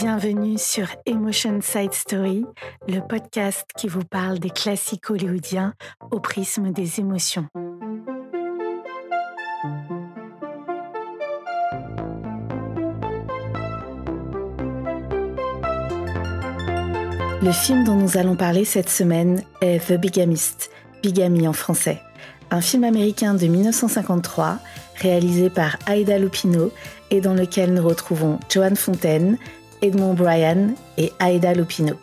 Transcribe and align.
Bienvenue 0.00 0.58
sur 0.58 0.86
Emotion 1.06 1.58
Side 1.60 1.92
Story, 1.92 2.44
le 2.86 3.00
podcast 3.00 3.66
qui 3.76 3.88
vous 3.88 4.04
parle 4.04 4.38
des 4.38 4.50
classiques 4.50 5.10
hollywoodiens 5.10 5.74
au 6.12 6.20
prisme 6.20 6.70
des 6.70 7.00
émotions. 7.00 7.48
Le 17.42 17.50
film 17.50 17.82
dont 17.82 17.96
nous 17.96 18.16
allons 18.16 18.36
parler 18.36 18.64
cette 18.64 18.90
semaine 18.90 19.42
est 19.60 19.84
The 19.88 19.94
Bigamist, 19.94 20.70
Bigamy 21.02 21.48
en 21.48 21.52
français, 21.52 22.00
un 22.52 22.60
film 22.60 22.84
américain 22.84 23.34
de 23.34 23.48
1953 23.48 24.60
réalisé 24.94 25.50
par 25.50 25.76
Aida 25.88 26.18
Lupino 26.18 26.70
et 27.10 27.20
dans 27.20 27.34
lequel 27.34 27.74
nous 27.74 27.86
retrouvons 27.86 28.38
Joan 28.48 28.76
Fontaine, 28.76 29.38
Edmond 29.82 30.14
Bryan 30.14 30.74
et 30.96 31.12
Aida 31.20 31.54
Lupino. 31.54 31.94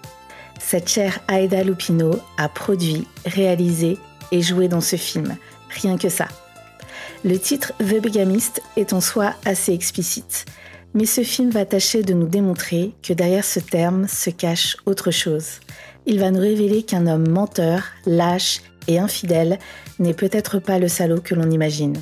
Cette 0.60 0.90
chère 0.90 1.20
Aida 1.30 1.64
Lupino 1.64 2.20
a 2.38 2.50
produit, 2.50 3.08
réalisé 3.26 3.98
et 4.32 4.42
joué 4.42 4.68
dans 4.68 4.82
ce 4.82 4.96
film. 4.96 5.36
Rien 5.70 5.98
que 5.98 6.10
ça. 6.10 6.28
Le 7.24 7.38
titre 7.40 7.74
The 7.80 8.02
Bigamist 8.02 8.62
est 8.78 8.94
en 8.94 9.02
soi 9.02 9.34
assez 9.46 9.74
explicite. 9.74 10.46
Mais 10.94 11.06
ce 11.06 11.24
film 11.24 11.50
va 11.50 11.66
tâcher 11.66 12.04
de 12.04 12.14
nous 12.14 12.28
démontrer 12.28 12.94
que 13.04 13.14
derrière 13.14 13.44
ce 13.44 13.60
terme 13.60 14.08
se 14.08 14.30
cache 14.30 14.78
autre 14.86 15.12
chose. 15.12 15.60
Il 16.06 16.20
va 16.20 16.32
nous 16.32 16.40
révéler 16.40 16.84
qu'un 16.84 17.08
homme 17.08 17.28
menteur, 17.28 17.84
lâche 18.06 18.62
et 18.88 19.00
infidèle 19.00 19.60
n'est 20.00 20.14
peut-être 20.14 20.60
pas 20.60 20.80
le 20.80 20.88
salaud 20.88 21.20
que 21.22 21.36
l'on 21.36 21.50
imagine. 21.50 22.02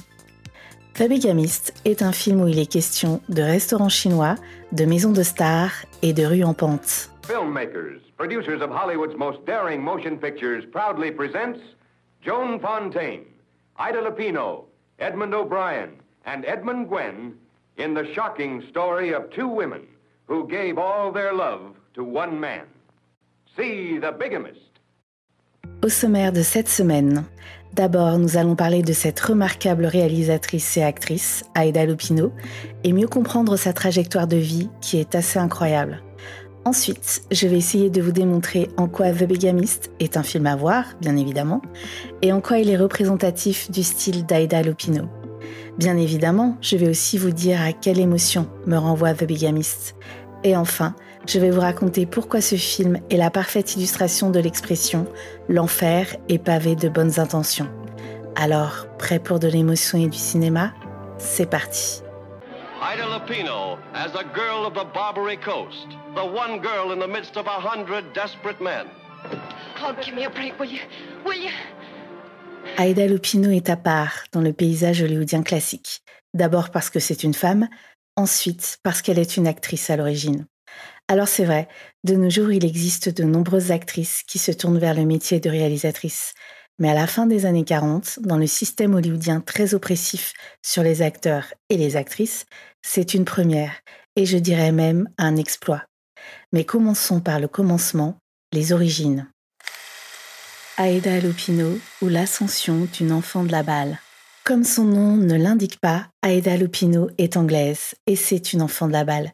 The 0.96 1.10
Bigamist 1.10 1.74
est 1.86 2.04
un 2.04 2.12
film 2.12 2.42
où 2.42 2.48
il 2.48 2.60
est 2.60 2.72
question 2.72 3.20
de 3.28 3.42
restaurants 3.42 3.90
chinois, 3.90 4.36
de 4.74 4.86
maisons 4.86 5.12
de 5.12 5.24
stars 5.24 5.72
et 6.04 6.14
de 6.14 6.24
rues 6.24 6.44
en 6.44 6.54
pente. 6.54 7.10
Filmmakers, 7.26 8.00
producers 8.16 8.62
of 8.62 8.70
Hollywood's 8.70 9.18
most 9.18 9.44
daring 9.48 9.82
motion 9.82 10.18
pictures 10.18 10.64
proudly 10.72 11.10
presents 11.10 11.60
Joan 12.22 12.60
Fontaine, 12.60 13.26
Ida 13.80 14.04
Lupino, 14.04 14.66
Edmund 15.00 15.34
O'Brien, 15.34 15.94
and 16.28 16.46
Edmund 16.46 16.88
Gwen 16.90 17.34
in 17.78 17.96
the 17.96 18.06
shocking 18.14 18.62
story 18.70 19.16
of 19.16 19.32
two 19.32 19.48
women 19.48 19.88
who 20.28 20.48
gave 20.48 20.78
all 20.78 21.12
their 21.12 21.34
love 21.34 21.76
to 21.96 22.04
one 22.04 22.40
man. 22.40 22.68
See 23.58 23.98
The 23.98 24.12
Bigamist. 24.12 24.60
Au 25.82 25.90
sommaire 25.90 26.32
de 26.32 26.44
cette 26.44 26.70
semaine, 26.70 27.26
D'abord, 27.74 28.20
nous 28.20 28.38
allons 28.38 28.56
parler 28.56 28.84
de 28.84 28.94
cette 28.94 29.20
remarquable 29.20 29.88
réalisatrice 29.88 30.78
et 30.78 30.84
actrice, 30.84 31.44
Aida 31.60 31.86
Lupino, 31.86 32.32
et 32.84 32.94
mieux 32.94 33.08
comprendre 33.08 33.58
sa 33.58 33.74
trajectoire 33.74 34.28
de 34.28 34.38
vie 34.38 34.70
qui 34.80 35.00
est 35.00 35.16
assez 35.16 35.40
incroyable. 35.40 36.04
Ensuite, 36.66 37.24
je 37.32 37.48
vais 37.48 37.58
essayer 37.58 37.90
de 37.90 38.00
vous 38.00 38.12
démontrer 38.12 38.70
en 38.78 38.88
quoi 38.88 39.12
The 39.12 39.24
Bigamist 39.24 39.92
est 40.00 40.18
un 40.18 40.24
film 40.24 40.46
à 40.46 40.56
voir, 40.56 40.86
bien 41.02 41.18
évidemment, 41.18 41.64
et 42.22 42.32
en 42.32 42.42
quoi 42.42 42.60
il 42.60 42.70
est 42.70 42.78
représentatif 42.78 43.72
du 43.72 43.82
style 43.82 44.24
d'Aida 44.28 44.62
Lupino. 44.62 45.10
Bien 45.80 45.98
évidemment, 45.98 46.58
je 46.62 46.78
vais 46.78 46.88
aussi 46.88 47.18
vous 47.18 47.32
dire 47.32 47.60
à 47.60 47.74
quelle 47.74 48.00
émotion 48.00 48.48
me 48.68 48.78
renvoie 48.78 49.16
The 49.16 49.24
Bigamist. 49.24 49.96
Et 50.44 50.58
enfin, 50.58 50.96
je 51.28 51.40
vais 51.40 51.52
vous 51.52 51.62
raconter 51.62 52.06
pourquoi 52.06 52.42
ce 52.42 52.56
film 52.56 53.00
est 53.10 53.18
la 53.18 53.30
parfaite 53.30 53.76
illustration 53.76 54.30
de 54.30 54.40
l'expression 54.40 55.08
L'enfer 55.48 56.16
est 56.28 56.38
pavé 56.38 56.76
de 56.76 56.90
bonnes 56.90 57.20
intentions. 57.20 57.70
Alors, 58.36 58.88
prêt 58.98 59.20
pour 59.20 59.40
de 59.40 59.48
l'émotion 59.48 59.98
et 59.98 60.08
du 60.08 60.18
cinéma? 60.18 60.74
C'est 61.18 61.50
parti. 61.50 62.02
Ida 62.82 63.06
Lupino 63.06 63.78
as 63.94 64.14
a 64.16 64.24
girl 64.36 64.66
of 64.66 64.74
the 64.74 64.86
Barbary 64.94 65.38
Coast, 65.38 65.88
the 66.16 66.26
one 66.26 66.60
girl 66.62 66.92
in 66.92 67.00
the 67.00 67.08
midst 67.08 67.38
of 67.38 67.46
a 67.48 67.60
hundred 67.60 68.04
desperate 68.14 68.60
men. 68.60 68.88
Oh, 69.82 69.94
give 70.02 70.16
me 70.16 70.26
a 70.26 70.30
break, 70.30 70.60
will 70.60 70.70
you? 70.70 70.82
Will 71.26 71.42
you? 71.42 71.52
Aida 72.78 73.08
Lupino 73.08 73.52
est 73.52 73.70
à 73.70 73.78
part 73.78 74.24
dans 74.32 74.42
le 74.42 74.52
paysage 74.52 75.02
hollywoodien 75.02 75.44
classique. 75.44 76.02
D'abord 76.34 76.72
parce 76.72 76.90
que 76.90 77.00
c'est 77.00 77.24
une 77.24 77.34
femme, 77.34 77.68
ensuite 78.16 78.80
parce 78.84 79.02
qu'elle 79.02 79.20
est 79.20 79.38
une 79.38 79.48
actrice 79.48 79.90
à 79.90 79.98
l'origine. 79.98 80.46
Alors 81.08 81.28
c'est 81.28 81.46
vrai, 81.46 81.68
de 82.04 82.16
nos 82.16 82.30
jours, 82.30 82.52
il 82.52 82.66
existe 82.66 83.10
de 83.10 83.24
nombreuses 83.24 83.72
actrices 83.72 84.24
qui 84.28 84.40
se 84.40 84.52
tournent 84.52 84.80
vers 84.80 84.94
le 84.94 85.06
métier 85.06 85.40
de 85.40 85.50
réalisatrice. 85.50 86.34
Mais 86.80 86.90
à 86.90 86.94
la 86.94 87.08
fin 87.08 87.28
des 87.28 87.46
années 87.46 87.66
40, 87.66 88.20
dans 88.22 88.38
le 88.38 88.48
système 88.48 88.96
hollywoodien 88.96 89.42
très 89.42 89.74
oppressif 89.74 90.34
sur 90.62 90.82
les 90.82 91.02
acteurs 91.02 91.54
et 91.70 91.78
les 91.78 91.96
actrices, 91.96 92.46
c'est 92.82 93.14
une 93.14 93.26
première, 93.26 93.74
et 94.16 94.26
je 94.26 94.38
dirais 94.38 94.72
même 94.72 95.08
un 95.18 95.36
exploit. 95.36 95.84
Mais 96.52 96.64
commençons 96.64 97.20
par 97.20 97.40
le 97.40 97.48
commencement, 97.48 98.18
les 98.54 98.74
origines. 98.74 99.28
Aida 100.80 101.20
Lupino 101.20 101.78
ou 102.02 102.08
l'ascension 102.08 102.88
d'une 102.92 103.12
enfant 103.12 103.44
de 103.44 103.52
la 103.52 103.62
balle. 103.62 104.00
Comme 104.46 104.66
son 104.66 104.84
nom 104.84 105.16
ne 105.16 105.36
l'indique 105.36 105.80
pas, 105.80 106.10
Aida 106.22 106.58
Lupino 106.58 107.10
est 107.18 107.38
anglaise 107.38 107.96
et 108.08 108.18
c'est 108.18 108.52
une 108.52 108.62
enfant 108.62 108.88
de 108.88 108.92
la 108.92 109.06
balle. 109.06 109.32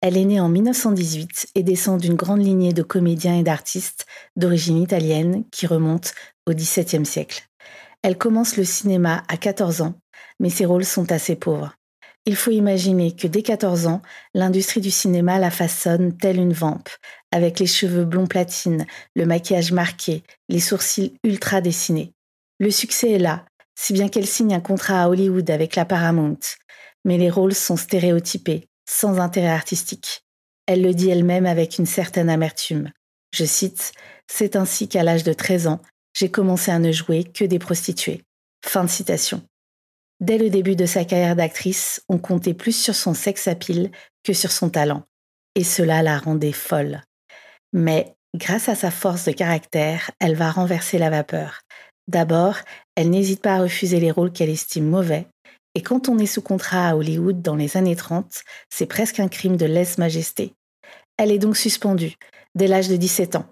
Elle 0.00 0.16
est 0.16 0.24
née 0.24 0.40
en 0.40 0.48
1918 0.48 1.48
et 1.54 1.62
descend 1.62 2.00
d'une 2.00 2.14
grande 2.14 2.42
lignée 2.42 2.72
de 2.72 2.82
comédiens 2.82 3.38
et 3.38 3.42
d'artistes 3.42 4.06
d'origine 4.34 4.80
italienne 4.80 5.44
qui 5.52 5.66
remonte 5.66 6.14
au 6.46 6.54
XVIIe 6.54 7.04
siècle. 7.04 7.42
Elle 8.00 8.16
commence 8.16 8.56
le 8.56 8.64
cinéma 8.64 9.24
à 9.28 9.36
14 9.36 9.82
ans, 9.82 9.94
mais 10.40 10.48
ses 10.48 10.64
rôles 10.64 10.86
sont 10.86 11.12
assez 11.12 11.36
pauvres. 11.36 11.74
Il 12.24 12.34
faut 12.34 12.50
imaginer 12.50 13.14
que 13.14 13.26
dès 13.26 13.42
14 13.42 13.86
ans, 13.86 14.00
l'industrie 14.32 14.80
du 14.80 14.90
cinéma 14.90 15.38
la 15.38 15.50
façonne 15.50 16.16
telle 16.16 16.40
une 16.40 16.54
vampe, 16.54 16.88
avec 17.30 17.58
les 17.58 17.66
cheveux 17.66 18.06
blonds 18.06 18.26
platine, 18.26 18.86
le 19.16 19.26
maquillage 19.26 19.72
marqué, 19.72 20.22
les 20.48 20.60
sourcils 20.60 21.12
ultra 21.24 21.60
dessinés. 21.60 22.14
Le 22.58 22.70
succès 22.70 23.12
est 23.12 23.18
là, 23.18 23.44
si 23.78 23.92
bien 23.92 24.08
qu'elle 24.08 24.26
signe 24.26 24.54
un 24.54 24.60
contrat 24.60 25.04
à 25.04 25.08
Hollywood 25.08 25.48
avec 25.50 25.76
la 25.76 25.84
Paramount. 25.84 26.38
Mais 27.04 27.18
les 27.18 27.30
rôles 27.30 27.54
sont 27.54 27.76
stéréotypés, 27.76 28.68
sans 28.88 29.20
intérêt 29.20 29.48
artistique. 29.48 30.24
Elle 30.66 30.82
le 30.82 30.94
dit 30.94 31.10
elle-même 31.10 31.46
avec 31.46 31.78
une 31.78 31.86
certaine 31.86 32.28
amertume. 32.28 32.90
Je 33.32 33.44
cite 33.44 33.92
C'est 34.26 34.56
ainsi 34.56 34.88
qu'à 34.88 35.04
l'âge 35.04 35.22
de 35.22 35.32
13 35.32 35.68
ans, 35.68 35.80
j'ai 36.14 36.30
commencé 36.30 36.70
à 36.70 36.78
ne 36.78 36.90
jouer 36.90 37.24
que 37.24 37.44
des 37.44 37.58
prostituées. 37.58 38.22
Fin 38.64 38.84
de 38.84 38.90
citation. 38.90 39.42
Dès 40.20 40.38
le 40.38 40.48
début 40.48 40.76
de 40.76 40.86
sa 40.86 41.04
carrière 41.04 41.36
d'actrice, 41.36 42.02
on 42.08 42.18
comptait 42.18 42.54
plus 42.54 42.72
sur 42.72 42.94
son 42.94 43.12
sex 43.12 43.46
appeal 43.46 43.90
que 44.24 44.32
sur 44.32 44.50
son 44.50 44.70
talent. 44.70 45.04
Et 45.54 45.64
cela 45.64 46.02
la 46.02 46.18
rendait 46.18 46.52
folle. 46.52 47.02
Mais, 47.72 48.14
grâce 48.34 48.68
à 48.70 48.74
sa 48.74 48.90
force 48.90 49.26
de 49.26 49.32
caractère, 49.32 50.10
elle 50.18 50.34
va 50.34 50.50
renverser 50.50 50.98
la 50.98 51.10
vapeur. 51.10 51.60
D'abord, 52.08 52.56
elle 52.94 53.10
n'hésite 53.10 53.42
pas 53.42 53.56
à 53.56 53.62
refuser 53.62 54.00
les 54.00 54.10
rôles 54.10 54.32
qu'elle 54.32 54.50
estime 54.50 54.88
mauvais, 54.88 55.26
et 55.76 55.82
quand 55.82 56.08
on 56.08 56.18
est 56.18 56.26
sous 56.26 56.40
contrat 56.40 56.88
à 56.88 56.96
Hollywood 56.96 57.42
dans 57.42 57.54
les 57.54 57.76
années 57.76 57.96
30, 57.96 58.42
c'est 58.70 58.86
presque 58.86 59.20
un 59.20 59.28
crime 59.28 59.58
de 59.58 59.66
lèse-majesté. 59.66 60.54
Elle 61.18 61.30
est 61.30 61.38
donc 61.38 61.56
suspendue 61.56 62.14
dès 62.54 62.66
l'âge 62.66 62.88
de 62.88 62.96
17 62.96 63.36
ans. 63.36 63.44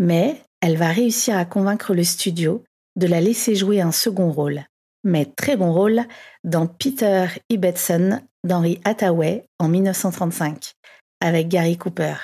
Mais 0.00 0.42
elle 0.60 0.76
va 0.76 0.88
réussir 0.88 1.36
à 1.36 1.44
convaincre 1.44 1.94
le 1.94 2.02
studio 2.02 2.64
de 2.96 3.06
la 3.06 3.20
laisser 3.20 3.54
jouer 3.54 3.80
un 3.80 3.92
second 3.92 4.32
rôle, 4.32 4.64
mais 5.04 5.24
très 5.24 5.56
bon 5.56 5.72
rôle, 5.72 6.02
dans 6.42 6.66
Peter 6.66 7.26
Ibbetson 7.48 8.20
d'Henry 8.42 8.80
Hathaway 8.84 9.44
en 9.60 9.68
1935, 9.68 10.72
avec 11.20 11.46
Gary 11.46 11.78
Cooper. 11.78 12.16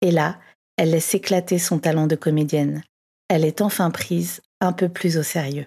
Et 0.00 0.10
là, 0.10 0.38
elle 0.78 0.92
laisse 0.92 1.14
éclater 1.14 1.58
son 1.58 1.78
talent 1.78 2.06
de 2.06 2.16
comédienne. 2.16 2.82
Elle 3.28 3.44
est 3.44 3.60
enfin 3.60 3.90
prise 3.90 4.40
un 4.60 4.72
peu 4.72 4.88
plus 4.88 5.16
au 5.18 5.22
sérieux. 5.22 5.66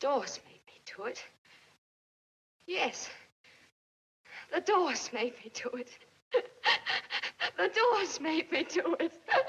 doors 0.00 0.38
made 0.46 0.60
me 0.66 0.80
do 0.96 1.06
it. 1.06 1.24
Yes. 2.66 3.08
The 4.54 4.60
doors 4.60 5.10
made 5.12 5.34
me 5.44 5.50
do 5.54 5.70
it. 5.78 5.88
the 6.32 7.68
doors 7.74 8.20
made 8.20 8.50
me 8.52 8.64
do 8.64 8.96
it. 9.00 9.12
the 9.12 9.44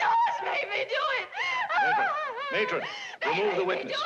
doors 0.00 0.38
made 0.44 0.68
me 0.70 0.84
do 0.88 1.02
it. 1.20 1.28
Matron, 2.52 2.82
remove 3.26 3.56
the 3.56 3.64
witness. 3.64 3.96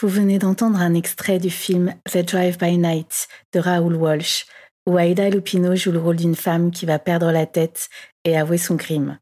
Vous 0.00 0.06
venez 0.06 0.38
d'entendre 0.38 0.78
un 0.78 0.94
extrait 0.94 1.40
du 1.40 1.50
film 1.50 1.92
The 2.08 2.18
Drive-by 2.18 2.78
Night 2.78 3.26
de 3.52 3.58
Raoul 3.58 3.96
Walsh, 3.96 4.46
où 4.86 4.96
Aida 4.96 5.28
Lupino 5.28 5.74
joue 5.74 5.90
le 5.90 5.98
rôle 5.98 6.14
d'une 6.14 6.36
femme 6.36 6.70
qui 6.70 6.86
va 6.86 7.00
perdre 7.00 7.32
la 7.32 7.46
tête 7.46 7.88
et 8.24 8.38
avouer 8.38 8.58
son 8.58 8.76
crime. 8.76 9.18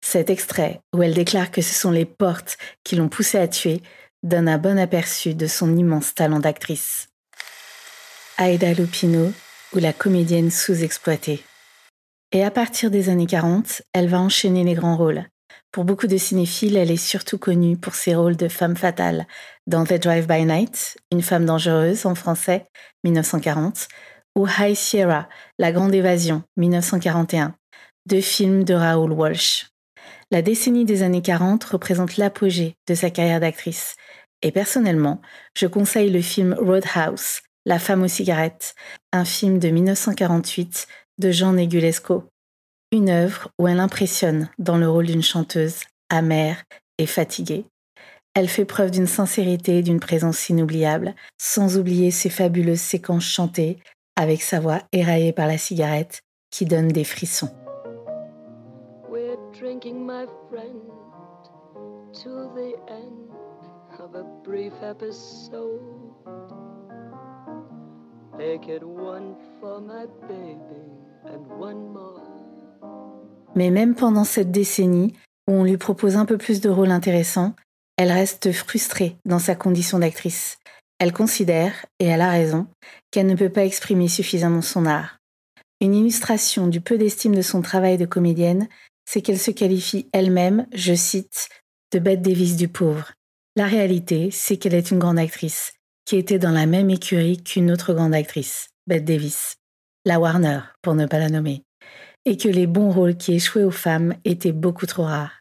Cet 0.00 0.30
extrait, 0.30 0.82
où 0.94 1.02
elle 1.02 1.14
déclare 1.14 1.50
que 1.50 1.62
ce 1.62 1.74
sont 1.74 1.90
les 1.90 2.04
portes 2.04 2.58
qui 2.84 2.94
l'ont 2.94 3.08
poussée 3.08 3.38
à 3.38 3.48
tuer, 3.48 3.82
donne 4.22 4.48
un 4.48 4.58
bon 4.58 4.78
aperçu 4.78 5.34
de 5.34 5.48
son 5.48 5.76
immense 5.76 6.14
talent 6.14 6.38
d'actrice. 6.38 7.08
Aida 8.38 8.72
Lupino, 8.72 9.32
ou 9.72 9.78
la 9.78 9.92
comédienne 9.92 10.52
sous-exploitée. 10.52 11.42
Et 12.30 12.44
à 12.44 12.52
partir 12.52 12.92
des 12.92 13.08
années 13.08 13.26
40, 13.26 13.82
elle 13.92 14.08
va 14.08 14.20
enchaîner 14.20 14.62
les 14.62 14.74
grands 14.74 14.96
rôles. 14.96 15.26
Pour 15.72 15.84
beaucoup 15.84 16.08
de 16.08 16.16
cinéphiles, 16.16 16.76
elle 16.76 16.90
est 16.90 16.96
surtout 16.96 17.38
connue 17.38 17.76
pour 17.76 17.94
ses 17.94 18.16
rôles 18.16 18.36
de 18.36 18.48
femme 18.48 18.76
fatale 18.76 19.28
dans 19.68 19.84
The 19.84 20.02
Drive 20.02 20.26
by 20.26 20.44
Night, 20.44 20.96
Une 21.12 21.22
femme 21.22 21.46
dangereuse 21.46 22.06
en 22.06 22.16
français, 22.16 22.66
1940, 23.04 23.86
ou 24.34 24.48
High 24.48 24.74
Sierra, 24.74 25.28
La 25.60 25.70
Grande 25.70 25.94
Évasion, 25.94 26.42
1941, 26.56 27.54
deux 28.06 28.20
films 28.20 28.64
de 28.64 28.74
Raoul 28.74 29.12
Walsh. 29.12 29.68
La 30.32 30.42
décennie 30.42 30.84
des 30.84 31.04
années 31.04 31.22
40 31.22 31.62
représente 31.62 32.16
l'apogée 32.16 32.74
de 32.88 32.94
sa 32.94 33.10
carrière 33.10 33.38
d'actrice. 33.38 33.94
Et 34.42 34.50
personnellement, 34.50 35.20
je 35.56 35.68
conseille 35.68 36.10
le 36.10 36.20
film 36.20 36.52
Roadhouse, 36.58 37.42
La 37.64 37.78
femme 37.78 38.02
aux 38.02 38.08
cigarettes, 38.08 38.74
un 39.12 39.24
film 39.24 39.60
de 39.60 39.68
1948 39.68 40.88
de 41.18 41.30
Jean 41.30 41.52
Negulesco. 41.52 42.29
Une 42.92 43.08
œuvre 43.08 43.50
où 43.58 43.68
elle 43.68 43.78
impressionne 43.78 44.48
dans 44.58 44.76
le 44.76 44.90
rôle 44.90 45.06
d'une 45.06 45.22
chanteuse 45.22 45.76
amère 46.08 46.64
et 46.98 47.06
fatiguée. 47.06 47.64
Elle 48.34 48.48
fait 48.48 48.64
preuve 48.64 48.90
d'une 48.90 49.06
sincérité 49.06 49.78
et 49.78 49.82
d'une 49.82 50.00
présence 50.00 50.48
inoubliable, 50.48 51.14
sans 51.38 51.78
oublier 51.78 52.10
ses 52.10 52.30
fabuleuses 52.30 52.80
séquences 52.80 53.26
chantées, 53.26 53.78
avec 54.16 54.42
sa 54.42 54.58
voix 54.58 54.80
éraillée 54.92 55.32
par 55.32 55.46
la 55.46 55.56
cigarette 55.56 56.22
qui 56.50 56.64
donne 56.64 56.88
des 56.88 57.04
frissons. 57.04 57.50
Mais 73.54 73.70
même 73.70 73.94
pendant 73.94 74.24
cette 74.24 74.50
décennie, 74.50 75.14
où 75.48 75.52
on 75.52 75.64
lui 75.64 75.76
propose 75.76 76.16
un 76.16 76.24
peu 76.24 76.38
plus 76.38 76.60
de 76.60 76.68
rôles 76.68 76.90
intéressants, 76.90 77.54
elle 77.96 78.12
reste 78.12 78.52
frustrée 78.52 79.16
dans 79.24 79.38
sa 79.38 79.54
condition 79.54 79.98
d'actrice. 79.98 80.58
Elle 80.98 81.12
considère, 81.12 81.86
et 81.98 82.06
elle 82.06 82.20
a 82.20 82.30
raison, 82.30 82.66
qu'elle 83.10 83.26
ne 83.26 83.34
peut 83.34 83.48
pas 83.48 83.64
exprimer 83.64 84.08
suffisamment 84.08 84.62
son 84.62 84.86
art. 84.86 85.18
Une 85.80 85.94
illustration 85.94 86.66
du 86.66 86.80
peu 86.80 86.98
d'estime 86.98 87.34
de 87.34 87.42
son 87.42 87.62
travail 87.62 87.96
de 87.96 88.04
comédienne, 88.04 88.68
c'est 89.06 89.22
qu'elle 89.22 89.38
se 89.38 89.50
qualifie 89.50 90.08
elle-même, 90.12 90.66
je 90.72 90.94
cite, 90.94 91.48
de 91.92 91.98
Bette 91.98 92.22
Davis 92.22 92.56
du 92.56 92.68
pauvre. 92.68 93.12
La 93.56 93.66
réalité, 93.66 94.30
c'est 94.30 94.56
qu'elle 94.56 94.74
est 94.74 94.90
une 94.90 94.98
grande 94.98 95.18
actrice, 95.18 95.72
qui 96.04 96.16
était 96.16 96.38
dans 96.38 96.52
la 96.52 96.66
même 96.66 96.90
écurie 96.90 97.42
qu'une 97.42 97.70
autre 97.70 97.94
grande 97.94 98.14
actrice, 98.14 98.68
Bette 98.86 99.04
Davis, 99.04 99.56
la 100.04 100.20
Warner, 100.20 100.60
pour 100.82 100.94
ne 100.94 101.06
pas 101.06 101.18
la 101.18 101.28
nommer, 101.28 101.62
et 102.30 102.36
que 102.36 102.48
les 102.48 102.68
bons 102.68 102.92
rôles 102.92 103.16
qui 103.16 103.34
échouaient 103.34 103.64
aux 103.64 103.72
femmes 103.72 104.14
étaient 104.24 104.52
beaucoup 104.52 104.86
trop 104.86 105.02
rares. 105.02 105.40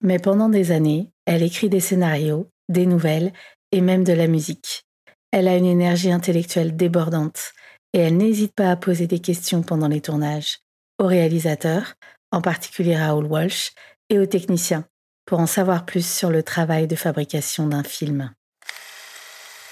Mais 0.00 0.18
pendant 0.18 0.48
des 0.48 0.72
années, 0.72 1.12
elle 1.26 1.44
écrit 1.44 1.68
des 1.68 1.78
scénarios, 1.78 2.50
des 2.68 2.86
nouvelles 2.86 3.32
et 3.70 3.80
même 3.80 4.02
de 4.02 4.12
la 4.12 4.26
musique. 4.26 4.82
Elle 5.30 5.46
a 5.46 5.56
une 5.56 5.64
énergie 5.64 6.10
intellectuelle 6.10 6.74
débordante 6.74 7.52
et 7.92 8.00
elle 8.00 8.16
n'hésite 8.16 8.52
pas 8.52 8.72
à 8.72 8.74
poser 8.74 9.06
des 9.06 9.20
questions 9.20 9.62
pendant 9.62 9.86
les 9.86 10.00
tournages, 10.00 10.58
aux 10.98 11.06
réalisateurs, 11.06 11.94
en 12.32 12.40
particulier 12.40 12.96
Raoul 12.96 13.26
Walsh, 13.26 13.70
et 14.10 14.18
aux 14.18 14.26
techniciens, 14.26 14.84
pour 15.26 15.38
en 15.38 15.46
savoir 15.46 15.86
plus 15.86 16.04
sur 16.04 16.30
le 16.30 16.42
travail 16.42 16.88
de 16.88 16.96
fabrication 16.96 17.68
d'un 17.68 17.84
film. 17.84 18.32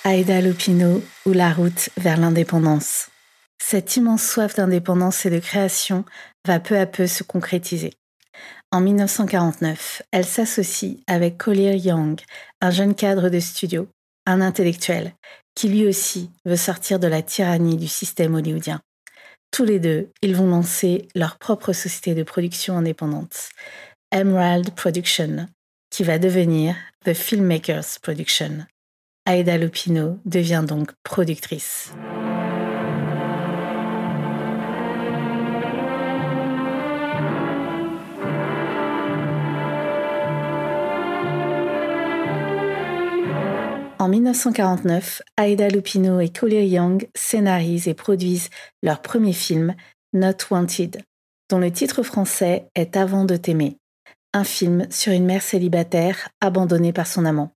Aïda 0.05 0.41
Lupino 0.41 1.03
ou 1.27 1.33
la 1.33 1.53
route 1.53 1.89
vers 1.97 2.19
l'indépendance. 2.19 3.12
Cette 3.65 3.97
immense 3.97 4.29
soif 4.29 4.57
d'indépendance 4.57 5.25
et 5.25 5.31
de 5.31 5.39
création 5.39 6.05
va 6.47 6.59
peu 6.59 6.77
à 6.77 6.85
peu 6.85 7.07
se 7.07 7.23
concrétiser. 7.23 7.93
En 8.71 8.81
1949, 8.81 10.03
elle 10.11 10.27
s'associe 10.27 10.97
avec 11.07 11.39
Collier 11.39 11.77
Young, 11.77 12.21
un 12.61 12.71
jeune 12.71 12.95
cadre 12.95 13.31
de 13.31 13.39
studio, 13.39 13.89
un 14.27 14.41
intellectuel, 14.41 15.15
qui 15.55 15.69
lui 15.69 15.87
aussi 15.87 16.29
veut 16.45 16.57
sortir 16.57 16.99
de 16.99 17.07
la 17.07 17.23
tyrannie 17.23 17.77
du 17.77 17.89
système 17.89 18.35
hollywoodien. 18.35 18.81
Tous 19.53 19.65
les 19.65 19.79
deux, 19.79 20.11
ils 20.23 20.37
vont 20.37 20.49
lancer 20.49 21.09
leur 21.15 21.39
propre 21.39 21.73
société 21.73 22.15
de 22.15 22.25
production 22.25 22.77
indépendante, 22.77 23.49
Emerald 24.11 24.75
Production, 24.75 25.47
qui 25.89 26.03
va 26.03 26.19
devenir 26.19 26.75
The 27.05 27.15
Filmmakers 27.15 28.01
Production. 28.03 28.67
Aida 29.25 29.57
Lupino 29.57 30.19
devient 30.27 30.65
donc 30.67 30.91
productrice. 31.05 31.93
En 44.03 44.09
1949, 44.09 45.23
Aida 45.41 45.69
Lupino 45.69 46.19
et 46.19 46.29
Collier 46.29 46.67
Young 46.67 47.09
scénarisent 47.15 47.87
et 47.87 47.95
produisent 47.95 48.51
leur 48.83 49.01
premier 49.01 49.33
film, 49.33 49.77
Not 50.13 50.39
Wanted, 50.51 51.03
dont 51.49 51.61
le 51.61 51.71
titre 51.71 52.03
français 52.03 52.67
est 52.75 52.97
Avant 52.97 53.25
de 53.25 53.37
t'aimer, 53.37 53.77
un 54.33 54.43
film 54.43 54.89
sur 54.91 55.13
une 55.13 55.25
mère 55.25 55.41
célibataire 55.41 56.31
abandonnée 56.41 56.93
par 56.93 57.07
son 57.07 57.25
amant. 57.25 57.53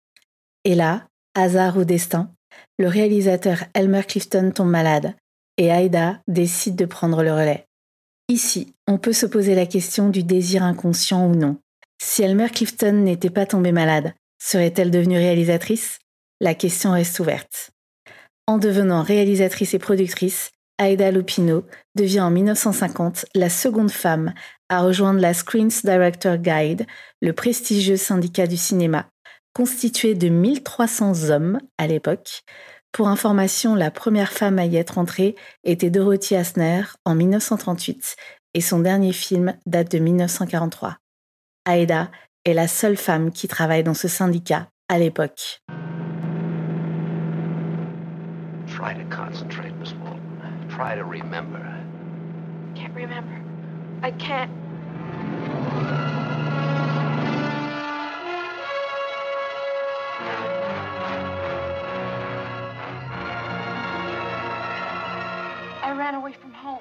Et 0.62 0.76
là, 0.76 1.08
hasard 1.34 1.78
ou 1.78 1.84
destin, 1.84 2.30
le 2.78 2.86
réalisateur 2.86 3.64
Elmer 3.74 4.04
Clifton 4.04 4.52
tombe 4.54 4.70
malade 4.70 5.16
et 5.56 5.66
Aida 5.66 6.20
décide 6.28 6.76
de 6.76 6.84
prendre 6.84 7.24
le 7.24 7.32
relais. 7.32 7.66
Ici, 8.28 8.72
on 8.86 8.98
peut 8.98 9.12
se 9.12 9.26
poser 9.26 9.56
la 9.56 9.66
question 9.66 10.10
du 10.10 10.22
désir 10.22 10.62
inconscient 10.62 11.26
ou 11.26 11.34
non. 11.34 11.56
Si 12.00 12.22
Elmer 12.22 12.50
Clifton 12.50 12.92
n'était 12.92 13.30
pas 13.30 13.46
tombée 13.46 13.72
malade, 13.72 14.14
serait-elle 14.40 14.92
devenue 14.92 15.16
réalisatrice? 15.16 15.98
La 16.40 16.54
question 16.54 16.92
reste 16.92 17.18
ouverte. 17.20 17.70
En 18.46 18.58
devenant 18.58 19.02
réalisatrice 19.02 19.74
et 19.74 19.78
productrice, 19.78 20.52
Aida 20.78 21.10
Lupino 21.10 21.64
devient 21.94 22.20
en 22.20 22.30
1950 22.30 23.26
la 23.34 23.48
seconde 23.48 23.90
femme 23.90 24.34
à 24.68 24.82
rejoindre 24.82 25.20
la 25.20 25.32
Screens 25.32 25.82
Director 25.82 26.36
Guide, 26.36 26.86
le 27.22 27.32
prestigieux 27.32 27.96
syndicat 27.96 28.46
du 28.46 28.56
cinéma, 28.56 29.08
constitué 29.54 30.14
de 30.14 30.28
1300 30.28 31.30
hommes 31.30 31.60
à 31.78 31.86
l'époque. 31.86 32.42
Pour 32.92 33.08
information, 33.08 33.74
la 33.74 33.90
première 33.90 34.32
femme 34.32 34.58
à 34.58 34.66
y 34.66 34.76
être 34.76 34.98
entrée 34.98 35.34
était 35.64 35.90
Dorothy 35.90 36.36
Asner 36.36 36.82
en 37.04 37.14
1938 37.14 38.16
et 38.54 38.60
son 38.60 38.80
dernier 38.80 39.12
film 39.12 39.56
date 39.66 39.90
de 39.90 39.98
1943. 39.98 40.98
Aida 41.68 42.10
est 42.44 42.54
la 42.54 42.68
seule 42.68 42.96
femme 42.96 43.32
qui 43.32 43.48
travaille 43.48 43.82
dans 43.82 43.94
ce 43.94 44.08
syndicat 44.08 44.68
à 44.88 44.98
l'époque. 44.98 45.62
Try 48.76 48.92
to 48.92 49.04
concentrate, 49.04 49.74
Miss 49.80 49.94
Walton. 49.94 50.20
Try 50.68 50.96
to 50.96 51.02
remember. 51.02 51.64
Can't 52.74 52.94
remember. 52.94 53.40
I 54.02 54.10
can't. 54.10 54.50
I 65.82 65.92
ran 65.96 66.14
away 66.16 66.34
from 66.34 66.52
home. 66.52 66.80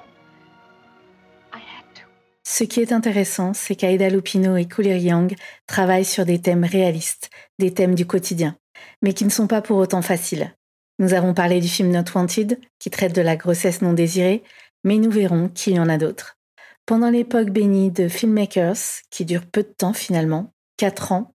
I 1.54 1.60
had 1.60 1.86
to. 1.94 2.02
Ce 2.42 2.64
qui 2.64 2.80
est 2.80 2.92
intéressant, 2.92 3.54
c'est 3.54 3.74
qu'Aida 3.74 4.10
Lupino 4.10 4.56
et 4.58 4.68
Cooler 4.68 4.98
Young 4.98 5.34
travaillent 5.66 6.04
sur 6.04 6.26
des 6.26 6.42
thèmes 6.42 6.64
réalistes, 6.64 7.30
des 7.58 7.72
thèmes 7.72 7.94
du 7.94 8.04
quotidien, 8.04 8.54
mais 9.00 9.14
qui 9.14 9.24
ne 9.24 9.30
sont 9.30 9.46
pas 9.46 9.62
pour 9.62 9.78
autant 9.78 10.02
faciles. 10.02 10.55
Nous 10.98 11.12
avons 11.12 11.34
parlé 11.34 11.60
du 11.60 11.68
film 11.68 11.90
Not 11.90 12.10
Wanted, 12.14 12.58
qui 12.78 12.90
traite 12.90 13.14
de 13.14 13.20
la 13.20 13.36
grossesse 13.36 13.82
non 13.82 13.92
désirée, 13.92 14.42
mais 14.84 14.96
nous 14.96 15.10
verrons 15.10 15.48
qu'il 15.48 15.74
y 15.74 15.80
en 15.80 15.88
a 15.88 15.98
d'autres. 15.98 16.38
Pendant 16.86 17.10
l'époque 17.10 17.50
bénie 17.50 17.90
de 17.90 18.08
Filmmakers, 18.08 19.02
qui 19.10 19.24
dure 19.24 19.44
peu 19.44 19.62
de 19.62 19.74
temps 19.76 19.92
finalement, 19.92 20.52
4 20.78 21.12
ans, 21.12 21.34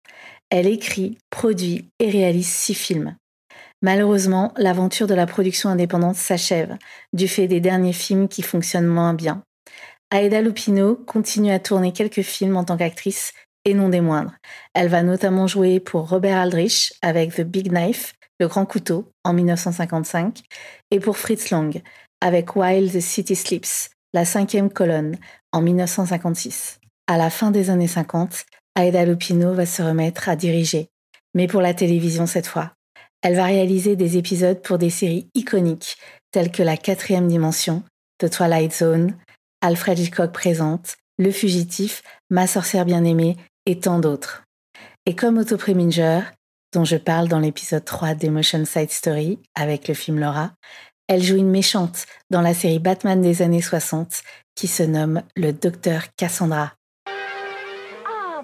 elle 0.49 0.67
écrit, 0.67 1.17
produit 1.29 1.89
et 1.99 2.09
réalise 2.09 2.47
6 2.47 2.73
films. 2.73 3.15
Malheureusement, 3.81 4.53
l'aventure 4.57 5.07
de 5.07 5.13
la 5.13 5.25
production 5.25 5.69
indépendante 5.69 6.15
s'achève, 6.15 6.77
du 7.13 7.27
fait 7.27 7.47
des 7.47 7.59
derniers 7.59 7.93
films 7.93 8.27
qui 8.27 8.41
fonctionnent 8.41 8.87
moins 8.87 9.13
bien. 9.13 9.43
Aida 10.13 10.41
Lupino 10.41 10.95
continue 10.95 11.51
à 11.51 11.59
tourner 11.59 11.91
quelques 11.93 12.21
films 12.21 12.57
en 12.57 12.63
tant 12.63 12.77
qu'actrice, 12.77 13.33
et 13.65 13.73
non 13.73 13.89
des 13.89 14.01
moindres. 14.01 14.33
Elle 14.73 14.87
va 14.87 15.03
notamment 15.03 15.45
jouer 15.45 15.79
pour 15.79 16.09
Robert 16.09 16.37
Aldrich 16.37 16.93
avec 17.01 17.35
The 17.35 17.41
Big 17.41 17.69
Knife, 17.69 18.13
le 18.39 18.48
Grand 18.48 18.65
Couteau 18.65 19.12
en 19.24 19.34
1955 19.34 20.41
et 20.91 21.00
pour 21.00 21.17
Fritz 21.17 21.50
Lang 21.50 21.82
avec 22.22 22.56
While 22.56 22.91
the 22.91 23.00
City 23.00 23.36
Sleeps, 23.36 23.89
la 24.13 24.25
cinquième 24.25 24.70
colonne 24.70 25.15
en 25.51 25.62
1956. 25.62 26.79
À 27.08 27.17
la 27.17 27.29
fin 27.29 27.51
des 27.51 27.70
années 27.70 27.88
50, 27.88 28.46
Aida 28.77 29.06
Lupino 29.06 29.53
va 29.53 29.65
se 29.65 29.82
remettre 29.82 30.29
à 30.29 30.36
diriger, 30.36 30.89
mais 31.34 31.48
pour 31.48 31.62
la 31.62 31.74
télévision 31.74 32.25
cette 32.25 32.48
fois. 32.48 32.74
Elle 33.22 33.36
va 33.36 33.46
réaliser 33.46 33.96
des 33.96 34.17
épisodes 34.17 34.62
pour 34.62 34.77
des 34.77 34.89
séries 34.89 35.27
iconiques 35.34 35.98
telles 36.32 36.51
que 36.51 36.63
La 36.63 36.77
quatrième 36.77 37.27
dimension, 37.27 37.84
The 38.20 38.29
Twilight 38.29 38.74
Zone, 38.74 39.15
Alfred 39.62 39.98
Hitchcock 39.98 40.32
présente, 40.32 40.98
Le 41.17 41.32
Fugitif, 41.32 42.03
Ma 42.29 42.46
sorcière 42.46 42.86
bien-aimée 42.86 43.38
et 43.65 43.79
tant 43.79 44.00
d'autres. 44.00 44.44
Et 45.06 45.15
comme 45.15 45.38
Otto 45.38 45.58
Preminger, 45.58 46.22
dont 46.77 46.86
je 46.86 46.98
parle 46.98 47.27
dans 47.27 47.39
l'épisode 47.39 47.84
3 47.84 48.13
d'Emotion 48.13 48.63
Side 48.63 48.91
Story 48.91 49.39
avec 49.55 49.88
le 49.88 49.96
film 49.96 50.19
Laura, 50.19 50.51
elle 51.07 51.24
joue 51.24 51.38
une 51.38 51.50
méchante 51.50 52.05
dans 52.29 52.41
la 52.41 52.53
série 52.53 52.77
Batman 52.77 53.19
des 53.19 53.41
années 53.41 53.63
60 53.63 54.22
qui 54.53 54.67
se 54.67 54.84
nomme 54.84 55.24
le 55.36 55.53
docteur 55.53 56.03
Cassandra. 56.17 56.74
Ah, 58.05 58.43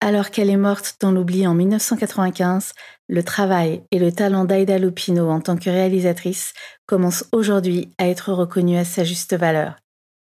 Alors 0.00 0.30
qu'elle 0.32 0.50
est 0.50 0.56
morte 0.56 0.96
dans 1.00 1.12
l'oubli 1.12 1.46
en 1.46 1.54
1995, 1.54 2.72
le 3.08 3.22
travail 3.22 3.84
et 3.92 4.00
le 4.00 4.10
talent 4.10 4.44
d'Aida 4.44 4.78
Lupino 4.78 5.30
en 5.30 5.40
tant 5.40 5.56
que 5.56 5.70
réalisatrice 5.70 6.52
commencent 6.86 7.26
aujourd'hui 7.30 7.94
à 7.98 8.08
être 8.08 8.32
reconnus 8.32 8.80
à 8.80 8.84
sa 8.84 9.04
juste 9.04 9.36
valeur. 9.36 9.76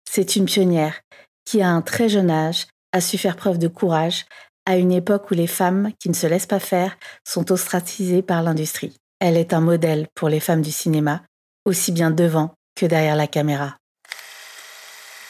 C'est 0.04 0.36
une 0.36 0.44
pionnière 0.44 1.00
qui, 1.46 1.62
à 1.62 1.70
un 1.70 1.82
très 1.82 2.10
jeune 2.10 2.30
âge, 2.30 2.68
a 2.94 3.02
su 3.02 3.18
faire 3.18 3.36
preuve 3.36 3.58
de 3.58 3.68
courage 3.68 4.26
à 4.66 4.78
une 4.78 4.92
époque 4.92 5.30
où 5.32 5.34
les 5.34 5.48
femmes 5.48 5.92
qui 6.00 6.08
ne 6.10 6.14
se 6.14 6.28
laissent 6.28 6.46
pas 6.46 6.60
faire 6.60 6.96
sont 7.26 7.52
ostracisées 7.52 8.22
par 8.22 8.44
l'industrie. 8.44 8.96
Elle 9.20 9.36
est 9.36 9.54
un 9.54 9.60
modèle 9.60 10.08
pour 10.16 10.30
les 10.30 10.40
femmes 10.40 10.62
du 10.62 10.72
cinéma, 10.72 11.24
aussi 11.66 11.92
bien 11.92 12.12
devant 12.12 12.54
que 12.76 12.86
derrière 12.86 13.16
la 13.16 13.28
caméra. 13.28 13.78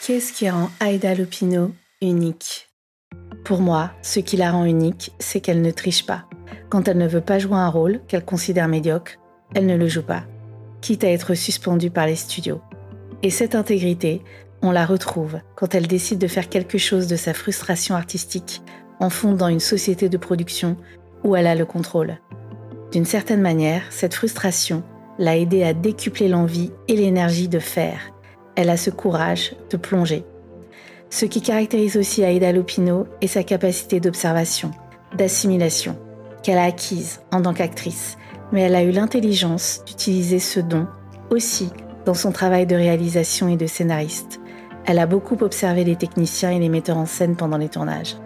Qu'est-ce 0.06 0.32
qui 0.32 0.48
rend 0.48 0.70
Aida 0.80 1.14
Lupino 1.14 1.72
unique? 2.00 2.68
Pour 3.44 3.60
moi, 3.60 3.90
ce 4.02 4.20
qui 4.20 4.36
la 4.36 4.52
rend 4.52 4.64
unique, 4.64 5.12
c'est 5.18 5.40
qu'elle 5.40 5.62
ne 5.62 5.70
triche 5.70 6.06
pas. 6.06 6.24
Quand 6.68 6.88
elle 6.88 6.98
ne 6.98 7.08
veut 7.08 7.20
pas 7.20 7.38
jouer 7.38 7.56
un 7.56 7.68
rôle 7.68 8.00
qu'elle 8.06 8.24
considère 8.24 8.68
médiocre, 8.68 9.12
elle 9.54 9.66
ne 9.66 9.76
le 9.76 9.88
joue 9.88 10.02
pas, 10.02 10.24
quitte 10.80 11.04
à 11.04 11.10
être 11.10 11.34
suspendue 11.34 11.90
par 11.90 12.06
les 12.06 12.16
studios. 12.16 12.60
Et 13.22 13.30
cette 13.30 13.54
intégrité, 13.54 14.22
on 14.64 14.72
la 14.72 14.86
retrouve 14.86 15.40
quand 15.56 15.74
elle 15.74 15.86
décide 15.86 16.18
de 16.18 16.26
faire 16.26 16.48
quelque 16.48 16.78
chose 16.78 17.06
de 17.06 17.16
sa 17.16 17.34
frustration 17.34 17.94
artistique 17.94 18.62
en 18.98 19.10
fondant 19.10 19.48
une 19.48 19.60
société 19.60 20.08
de 20.08 20.16
production 20.16 20.76
où 21.22 21.36
elle 21.36 21.46
a 21.46 21.54
le 21.54 21.66
contrôle. 21.66 22.18
D'une 22.90 23.04
certaine 23.04 23.42
manière, 23.42 23.82
cette 23.90 24.14
frustration 24.14 24.82
l'a 25.18 25.36
aidée 25.36 25.64
à 25.64 25.74
décupler 25.74 26.28
l'envie 26.28 26.72
et 26.88 26.96
l'énergie 26.96 27.48
de 27.48 27.58
faire. 27.58 28.00
Elle 28.56 28.70
a 28.70 28.76
ce 28.76 28.90
courage 28.90 29.54
de 29.70 29.76
plonger. 29.76 30.24
Ce 31.10 31.26
qui 31.26 31.42
caractérise 31.42 31.96
aussi 31.96 32.22
Aida 32.22 32.50
Lupino 32.50 33.06
est 33.20 33.26
sa 33.26 33.42
capacité 33.44 34.00
d'observation, 34.00 34.70
d'assimilation, 35.16 35.98
qu'elle 36.42 36.58
a 36.58 36.64
acquise 36.64 37.20
en 37.32 37.42
tant 37.42 37.52
qu'actrice, 37.52 38.16
mais 38.50 38.62
elle 38.62 38.74
a 38.74 38.82
eu 38.82 38.92
l'intelligence 38.92 39.82
d'utiliser 39.86 40.38
ce 40.38 40.60
don 40.60 40.86
aussi 41.30 41.70
dans 42.06 42.14
son 42.14 42.32
travail 42.32 42.66
de 42.66 42.76
réalisation 42.76 43.48
et 43.48 43.56
de 43.56 43.66
scénariste. 43.66 44.40
Elle 44.86 44.98
a 44.98 45.06
beaucoup 45.06 45.36
observé 45.40 45.82
les 45.84 45.96
techniciens 45.96 46.50
et 46.50 46.58
les 46.58 46.68
metteurs 46.68 46.98
en 46.98 47.06
scène 47.06 47.36
pendant 47.36 47.56
les 47.56 47.70
tournages. 47.70 48.16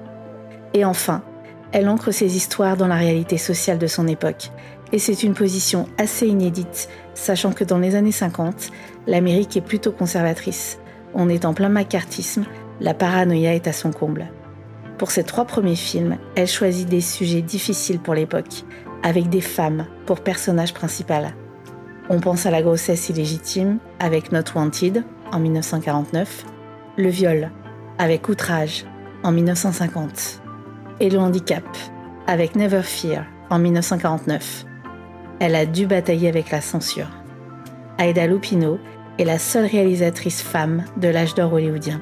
Et 0.74 0.84
enfin, 0.84 1.22
elle 1.70 1.88
ancre 1.88 2.12
ses 2.12 2.36
histoires 2.36 2.76
dans 2.76 2.88
la 2.88 2.96
réalité 2.96 3.38
sociale 3.38 3.78
de 3.78 3.86
son 3.86 4.08
époque. 4.08 4.50
Et 4.92 4.98
c'est 4.98 5.22
une 5.22 5.34
position 5.34 5.86
assez 5.98 6.26
inédite, 6.26 6.88
sachant 7.14 7.52
que 7.52 7.64
dans 7.64 7.78
les 7.78 7.94
années 7.94 8.12
50, 8.12 8.70
l'Amérique 9.06 9.56
est 9.56 9.62
plutôt 9.62 9.92
conservatrice. 9.92 10.78
On 11.14 11.28
est 11.28 11.44
en 11.44 11.54
plein 11.54 11.68
macartisme, 11.68 12.44
la 12.80 12.94
paranoïa 12.94 13.54
est 13.54 13.68
à 13.68 13.72
son 13.72 13.92
comble. 13.92 14.26
Pour 14.96 15.10
ses 15.10 15.24
trois 15.24 15.44
premiers 15.44 15.76
films, 15.76 16.16
elle 16.34 16.48
choisit 16.48 16.88
des 16.88 17.00
sujets 17.00 17.42
difficiles 17.42 18.00
pour 18.00 18.14
l'époque, 18.14 18.64
avec 19.04 19.28
des 19.28 19.40
femmes 19.40 19.86
pour 20.06 20.20
personnages 20.20 20.74
principales. 20.74 21.34
On 22.08 22.20
pense 22.20 22.46
à 22.46 22.50
la 22.50 22.62
grossesse 22.62 23.10
illégitime 23.10 23.78
avec 24.00 24.32
Not 24.32 24.54
Wanted 24.54 25.04
en 25.32 25.40
1949, 25.40 26.44
le 26.96 27.08
viol 27.08 27.50
avec 27.98 28.28
Outrage 28.28 28.86
en 29.22 29.32
1950 29.32 30.42
et 31.00 31.10
le 31.10 31.18
handicap 31.18 31.64
avec 32.26 32.54
Never 32.54 32.82
Fear 32.82 33.24
en 33.50 33.58
1949. 33.58 34.64
Elle 35.40 35.54
a 35.54 35.66
dû 35.66 35.86
batailler 35.86 36.28
avec 36.28 36.50
la 36.50 36.60
censure. 36.60 37.10
Aida 37.98 38.26
Lupino 38.26 38.78
est 39.18 39.24
la 39.24 39.38
seule 39.38 39.66
réalisatrice 39.66 40.42
femme 40.42 40.84
de 40.96 41.08
l'âge 41.08 41.34
d'or 41.34 41.52
hollywoodien. 41.52 42.00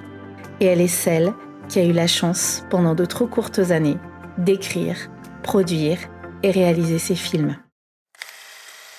Et 0.61 0.67
elle 0.67 0.81
est 0.81 0.89
celle 0.89 1.33
qui 1.69 1.79
a 1.81 1.85
eu 1.85 1.93
la 1.93 2.07
chance, 2.07 2.65
pendant 2.71 2.95
de 2.95 3.05
trop 3.05 3.27
courtes 3.27 3.71
années, 3.71 3.99
d'écrire, 4.39 4.97
produire 5.43 5.99
et 6.43 6.51
réaliser 6.51 6.99
ses 6.99 7.15
films. 7.15 7.57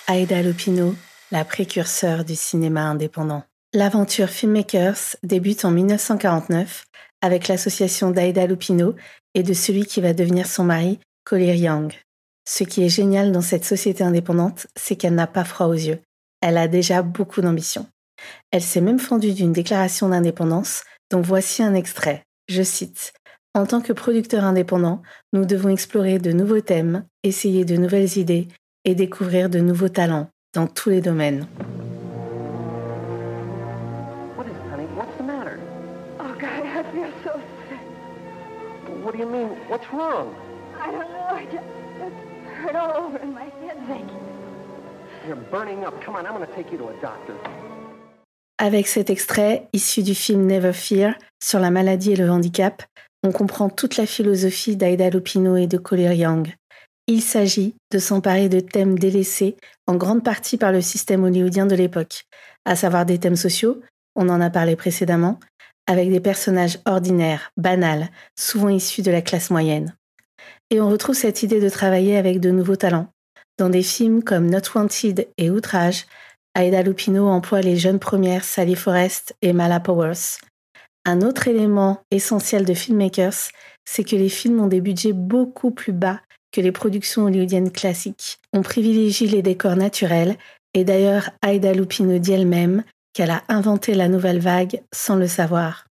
Aida 0.08 0.42
Lupino, 0.42 0.94
la 1.30 1.44
précurseur 1.44 2.24
du 2.24 2.34
cinéma 2.34 2.82
indépendant. 2.82 3.42
L'aventure 3.74 4.30
Filmmakers 4.30 5.16
débute 5.22 5.66
en 5.66 5.70
1949 5.70 6.86
avec 7.20 7.48
l'association 7.48 8.10
d'Aida 8.10 8.46
Lupino 8.46 8.94
et 9.34 9.42
de 9.42 9.52
celui 9.52 9.84
qui 9.84 10.00
va 10.00 10.14
devenir 10.14 10.46
son 10.46 10.64
mari, 10.64 10.98
Collier 11.24 11.58
Young. 11.58 11.92
Ce 12.48 12.64
qui 12.64 12.82
est 12.82 12.88
génial 12.88 13.30
dans 13.30 13.42
cette 13.42 13.66
société 13.66 14.02
indépendante, 14.02 14.68
c'est 14.74 14.96
qu'elle 14.96 15.14
n'a 15.14 15.26
pas 15.26 15.44
froid 15.44 15.66
aux 15.66 15.74
yeux. 15.74 16.00
Elle 16.40 16.56
a 16.56 16.66
déjà 16.66 17.02
beaucoup 17.02 17.42
d'ambition. 17.42 17.86
Elle 18.52 18.62
s'est 18.62 18.80
même 18.80 18.98
fendue 18.98 19.34
d'une 19.34 19.52
déclaration 19.52 20.08
d'indépendance 20.08 20.84
dont 21.10 21.20
voici 21.20 21.62
un 21.62 21.74
extrait. 21.74 22.24
Je 22.48 22.62
cite 22.62 23.12
En 23.54 23.66
tant 23.66 23.82
que 23.82 23.92
producteur 23.92 24.44
indépendant, 24.44 25.02
nous 25.34 25.44
devons 25.44 25.68
explorer 25.68 26.18
de 26.18 26.32
nouveaux 26.32 26.62
thèmes, 26.62 27.04
essayer 27.22 27.66
de 27.66 27.76
nouvelles 27.76 28.16
idées 28.16 28.48
et 28.86 28.94
découvrir 28.94 29.50
de 29.50 29.58
nouveaux 29.58 29.90
talents 29.90 30.30
dans 30.54 30.66
tous 30.66 30.88
les 30.88 31.02
domaines. 31.02 31.46
Do 39.18 39.24
you 39.24 39.30
mean? 39.30 39.48
What's 39.68 39.86
wrong? 39.92 40.34
I 40.78 40.92
don't 40.92 41.10
know. 41.10 41.28
I 41.30 41.44
just, 41.46 41.66
hurt 42.62 42.76
all 42.76 42.92
over 43.02 43.18
in 43.18 43.32
my 43.34 43.48
head. 43.60 43.76
Thank 43.88 44.08
you. 44.10 44.20
You're 45.26 45.44
burning 45.50 45.84
up. 45.84 46.00
Come 46.04 46.16
on, 46.16 46.24
I'm 46.26 46.34
going 46.34 46.46
to 46.46 46.54
take 46.54 46.70
you 46.70 46.78
to 46.78 46.88
a 46.88 47.00
doctor. 47.02 47.34
Avec 48.60 48.88
cet 48.88 49.10
extrait, 49.10 49.68
issu 49.72 50.02
du 50.02 50.14
film 50.14 50.46
Never 50.46 50.72
Fear 50.72 51.14
sur 51.42 51.60
la 51.60 51.70
maladie 51.70 52.12
et 52.12 52.16
le 52.16 52.30
handicap, 52.30 52.82
on 53.22 53.30
comprend 53.30 53.68
toute 53.68 53.96
la 53.96 54.06
philosophie 54.06 54.76
d'Aida 54.76 55.10
Lupino 55.10 55.56
et 55.56 55.66
de 55.66 55.78
Collier 55.78 56.16
Young. 56.16 56.52
Il 57.06 57.22
s'agit 57.22 57.74
de 57.92 57.98
s'emparer 57.98 58.48
de 58.48 58.60
thèmes 58.60 58.98
délaissés 58.98 59.56
en 59.86 59.94
grande 59.94 60.24
partie 60.24 60.56
par 60.56 60.72
le 60.72 60.80
système 60.80 61.24
hollywoodien 61.24 61.66
de 61.66 61.76
l'époque, 61.76 62.24
à 62.64 62.74
savoir 62.74 63.06
des 63.06 63.18
thèmes 63.18 63.36
sociaux, 63.36 63.80
on 64.18 64.28
en 64.28 64.40
a 64.40 64.50
parlé 64.50 64.74
précédemment, 64.74 65.38
avec 65.86 66.10
des 66.10 66.20
personnages 66.20 66.78
ordinaires, 66.84 67.52
banals, 67.56 68.10
souvent 68.38 68.68
issus 68.68 69.02
de 69.02 69.12
la 69.12 69.22
classe 69.22 69.50
moyenne. 69.50 69.94
Et 70.70 70.80
on 70.80 70.90
retrouve 70.90 71.14
cette 71.14 71.42
idée 71.42 71.60
de 71.60 71.68
travailler 71.68 72.18
avec 72.18 72.40
de 72.40 72.50
nouveaux 72.50 72.76
talents. 72.76 73.08
Dans 73.58 73.70
des 73.70 73.82
films 73.82 74.22
comme 74.22 74.50
Not 74.50 74.74
Wanted 74.74 75.28
et 75.38 75.50
Outrage, 75.50 76.04
Aida 76.58 76.82
Lupino 76.82 77.28
emploie 77.28 77.60
les 77.60 77.76
jeunes 77.76 78.00
premières 78.00 78.44
Sally 78.44 78.74
Forrest 78.74 79.34
et 79.40 79.52
Mala 79.52 79.78
Powers. 79.78 80.38
Un 81.06 81.22
autre 81.22 81.46
élément 81.46 82.00
essentiel 82.10 82.64
de 82.64 82.74
Filmmakers, 82.74 83.50
c'est 83.84 84.04
que 84.04 84.16
les 84.16 84.28
films 84.28 84.60
ont 84.60 84.66
des 84.66 84.80
budgets 84.80 85.12
beaucoup 85.12 85.70
plus 85.70 85.92
bas 85.92 86.20
que 86.50 86.60
les 86.60 86.72
productions 86.72 87.24
hollywoodiennes 87.24 87.70
classiques. 87.70 88.38
On 88.52 88.62
privilégie 88.62 89.28
les 89.28 89.42
décors 89.42 89.76
naturels, 89.76 90.36
et 90.74 90.84
d'ailleurs 90.84 91.30
Aida 91.46 91.72
Lupino 91.72 92.18
dit 92.18 92.32
elle-même 92.32 92.82
a 93.22 93.42
inventé 93.48 93.94
la 93.94 94.08
nouvelle 94.08 94.40
vague 94.40 94.82
sans 94.92 95.16
le 95.16 95.26
savoir. 95.26 95.86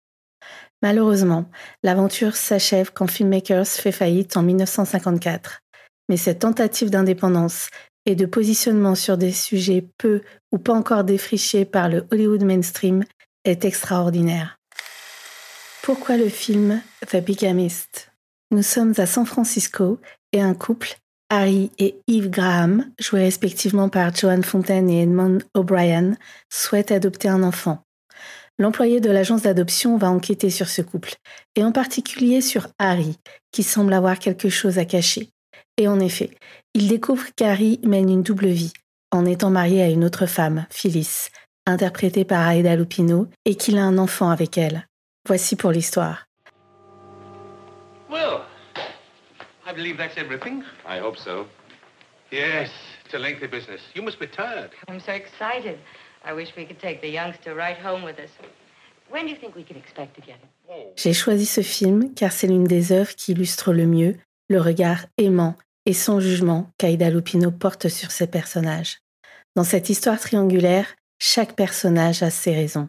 Malheureusement, 0.83 1.50
l'aventure 1.83 2.37
s'achève 2.37 2.92
quand 2.92 3.06
Filmmakers 3.06 3.66
fait 3.66 3.92
faillite 3.92 4.37
en 4.37 4.42
1954. 4.42 5.61
Mais 6.09 6.16
cette 6.16 6.40
tentative 6.40 6.90
d'indépendance 6.90 7.68
et 8.04 8.14
de 8.14 8.26
positionnement 8.26 8.95
sur 8.95 9.18
des 9.18 9.33
sujets 9.33 9.88
peu 9.99 10.23
ou 10.52 10.59
pas 10.59 10.75
encore 10.75 11.04
défrichés 11.04 11.64
par 11.64 11.88
le 11.88 12.06
Hollywood 12.12 12.45
mainstream 12.45 13.04
est 13.45 13.64
extraordinaire. 13.64 14.59
Pourquoi 15.83 16.16
le 16.16 16.28
film 16.28 16.80
The 17.09 17.16
Bigamist? 17.16 18.12
Nous 18.50 18.62
sommes 18.62 18.95
à 18.99 19.06
San 19.06 19.26
Francisco 19.26 19.99
et 20.33 20.40
un 20.40 20.54
couple, 20.54 20.97
Harry 21.28 21.71
et 21.78 21.97
Eve 22.06 22.30
Graham, 22.30 22.90
joués 23.00 23.23
respectivement 23.25 23.88
par 23.88 24.14
Joan 24.14 24.45
Fontaine 24.45 24.88
et 24.88 25.02
Edmond 25.02 25.38
O'Brien, 25.54 26.16
souhaitent 26.52 26.92
adopter 26.92 27.28
un 27.28 27.42
enfant. 27.42 27.83
L'employé 28.59 29.00
de 29.00 29.11
l'agence 29.11 29.42
d'adoption 29.42 29.99
va 29.99 30.11
enquêter 30.11 30.50
sur 30.50 30.68
ce 30.68 30.83
couple, 30.83 31.14
et 31.56 31.64
en 31.64 31.73
particulier 31.73 32.40
sur 32.40 32.68
Harry, 32.78 33.16
qui 33.52 33.62
semble 33.62 33.92
avoir 33.92 34.18
quelque 34.18 34.49
chose 34.49 34.78
à 34.78 34.85
cacher. 34.85 35.28
Et 35.76 35.88
en 35.88 36.00
effet, 36.00 36.30
il 36.73 36.88
découvre 36.88 37.26
qu'Harry 37.37 37.80
mène 37.83 38.09
une 38.09 38.23
double 38.23 38.49
vie, 38.49 38.73
en 39.11 39.26
étant 39.26 39.50
marié 39.50 39.83
à 39.83 39.88
une 39.88 40.04
autre 40.04 40.26
femme, 40.26 40.66
Phyllis, 40.71 41.28
interprétée 41.66 42.25
par 42.25 42.49
Aida 42.50 42.76
Lupino, 42.76 43.26
et 43.45 43.56
qu'il 43.56 43.78
a 43.78 43.85
un 43.85 43.99
enfant 43.99 44.30
avec 44.30 44.56
elle. 44.56 44.87
Voici 45.26 45.56
pour 45.56 45.73
l'histoire. 45.73 46.26
I 49.66 49.73
believe 49.73 49.96
that's 49.99 50.16
everything. 50.16 50.62
I 50.87 50.99
hope 51.00 51.18
so. 51.18 51.46
Yes, 52.30 52.70
it's 53.04 53.14
a 53.14 53.18
lengthy 53.18 53.49
business. 53.49 53.80
You 53.94 54.02
must 54.02 54.18
be 54.18 54.26
tired. 54.26 54.70
I'm 54.88 55.00
so 55.00 55.12
excited. 55.12 55.78
I 56.25 56.32
wish 56.32 56.54
we 56.56 56.64
could 56.66 56.80
take 56.80 57.00
the 57.00 57.11
youngster 57.11 57.54
right 57.54 57.78
home 57.78 58.04
with 58.04 58.18
us. 58.18 58.30
J'ai 60.96 61.12
choisi 61.12 61.46
ce 61.46 61.61
film 61.61 62.14
car 62.14 62.32
c'est 62.32 62.46
l'une 62.46 62.64
des 62.64 62.92
œuvres 62.92 63.14
qui 63.14 63.32
illustre 63.32 63.73
le 63.73 63.87
mieux 63.87 64.16
le 64.49 64.61
regard 64.61 65.06
aimant 65.18 65.56
et 65.87 65.92
sans 65.92 66.20
jugement 66.20 66.70
qu'Aida 66.78 67.11
Lupino 67.11 67.50
porte 67.50 67.88
sur 67.88 68.11
ses 68.11 68.26
personnages. 68.26 68.99
Dans 69.54 69.64
cette 69.64 69.90
histoire 69.90 70.18
triangulaire, 70.18 70.94
chaque 71.18 71.54
personnage 71.54 72.23
a 72.23 72.30
ses 72.30 72.54
raisons. 72.54 72.88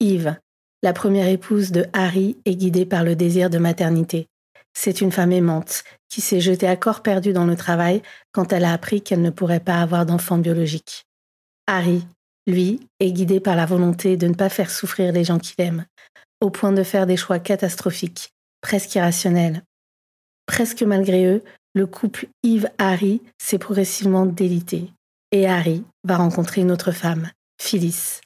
Yves, 0.00 0.36
la 0.82 0.92
première 0.92 1.28
épouse 1.28 1.72
de 1.72 1.86
Harry, 1.92 2.38
est 2.44 2.56
guidée 2.56 2.86
par 2.86 3.04
le 3.04 3.14
désir 3.14 3.50
de 3.50 3.58
maternité. 3.58 4.26
C'est 4.72 5.00
une 5.00 5.12
femme 5.12 5.32
aimante 5.32 5.84
qui 6.08 6.20
s'est 6.20 6.40
jetée 6.40 6.68
à 6.68 6.76
corps 6.76 7.02
perdu 7.02 7.32
dans 7.32 7.44
le 7.44 7.56
travail 7.56 8.02
quand 8.32 8.52
elle 8.52 8.64
a 8.64 8.72
appris 8.72 9.02
qu'elle 9.02 9.22
ne 9.22 9.30
pourrait 9.30 9.60
pas 9.60 9.80
avoir 9.80 10.06
d'enfant 10.06 10.38
biologique. 10.38 11.04
Harry, 11.66 12.04
lui, 12.46 12.80
est 12.98 13.12
guidé 13.12 13.40
par 13.40 13.56
la 13.56 13.66
volonté 13.66 14.16
de 14.16 14.26
ne 14.26 14.34
pas 14.34 14.48
faire 14.48 14.70
souffrir 14.70 15.12
les 15.12 15.24
gens 15.24 15.38
qu'il 15.38 15.64
aime, 15.64 15.86
au 16.40 16.50
point 16.50 16.72
de 16.72 16.82
faire 16.82 17.06
des 17.06 17.16
choix 17.16 17.38
catastrophiques, 17.38 18.32
presque 18.60 18.94
irrationnels. 18.94 19.62
Presque 20.46 20.82
malgré 20.82 21.26
eux, 21.26 21.44
le 21.74 21.86
couple 21.86 22.26
Yves-Harry 22.42 23.22
s'est 23.38 23.58
progressivement 23.58 24.26
délité. 24.26 24.90
Et 25.32 25.46
Harry 25.46 25.84
va 26.02 26.16
rencontrer 26.16 26.62
une 26.62 26.72
autre 26.72 26.90
femme, 26.90 27.30
Phyllis. 27.60 28.20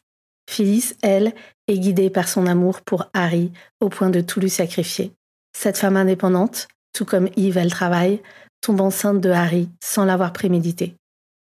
Phyllis, 0.48 0.94
elle, 1.02 1.34
est 1.68 1.78
guidée 1.78 2.10
par 2.10 2.28
son 2.28 2.46
amour 2.46 2.80
pour 2.80 3.06
Harry 3.12 3.52
au 3.80 3.88
point 3.88 4.10
de 4.10 4.20
tout 4.20 4.40
lui 4.40 4.50
sacrifier. 4.50 5.12
Cette 5.56 5.78
femme 5.78 5.96
indépendante, 5.96 6.68
tout 6.92 7.04
comme 7.04 7.28
Yves, 7.37 7.58
elle 7.58 7.70
travaille, 7.70 8.20
tombe 8.61 8.80
enceinte 8.80 9.20
de 9.20 9.30
Harry 9.30 9.68
sans 9.82 10.04
l'avoir 10.04 10.32
prémédité. 10.32 10.94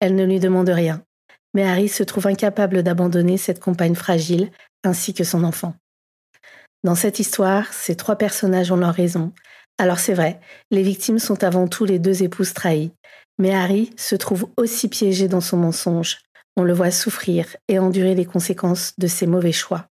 Elle 0.01 0.15
ne 0.15 0.25
lui 0.25 0.41
demande 0.41 0.69
rien, 0.69 1.03
mais 1.55 1.65
Harry 1.65 1.89
se 1.89 2.03
trouve 2.03 2.27
incapable 2.27 2.83
d'abandonner 2.83 3.37
cette 3.37 3.61
compagne 3.61 3.95
fragile 3.95 4.51
ainsi 4.85 5.15
que 5.15 5.25
son 5.25 5.45
enfant. 5.45 5.75
Dans 6.85 6.95
cette 6.95 7.19
histoire, 7.19 7.73
ces 7.73 7.97
trois 7.97 8.17
personnages 8.17 8.71
ont 8.71 8.77
leur 8.77 8.95
raison. 8.95 9.33
Alors 9.79 9.99
c'est 9.99 10.15
vrai, 10.15 10.41
les 10.71 10.83
victimes 10.83 11.19
sont 11.19 11.43
avant 11.43 11.67
tout 11.67 11.85
les 11.85 11.99
deux 11.99 12.23
épouses 12.23 12.55
trahies, 12.55 12.93
mais 13.39 13.55
Harry 13.55 13.91
se 13.97 14.15
trouve 14.15 14.49
aussi 14.57 14.89
piégé 14.89 15.29
dans 15.29 15.41
son 15.41 15.57
mensonge. 15.57 16.19
On 16.57 16.63
le 16.63 16.73
voit 16.73 16.91
souffrir 16.91 17.57
et 17.69 17.79
endurer 17.79 18.15
les 18.15 18.25
conséquences 18.25 18.93
de 18.99 19.07
ses 19.07 19.27
mauvais 19.27 19.53
choix. 19.53 19.87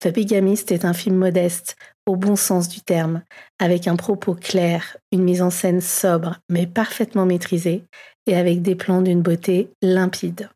The 0.00 0.08
Bigamist 0.08 0.72
est 0.72 0.84
un 0.84 0.92
film 0.92 1.16
modeste, 1.16 1.76
au 2.06 2.16
bon 2.16 2.36
sens 2.36 2.68
du 2.68 2.80
terme, 2.80 3.22
avec 3.58 3.88
un 3.88 3.96
propos 3.96 4.34
clair, 4.34 4.96
une 5.12 5.24
mise 5.24 5.42
en 5.42 5.50
scène 5.50 5.80
sobre 5.80 6.38
mais 6.48 6.66
parfaitement 6.66 7.26
maîtrisée, 7.26 7.84
et 8.26 8.36
avec 8.36 8.62
des 8.62 8.74
plans 8.74 9.02
d'une 9.02 9.22
beauté 9.22 9.70
limpide. 9.82 10.48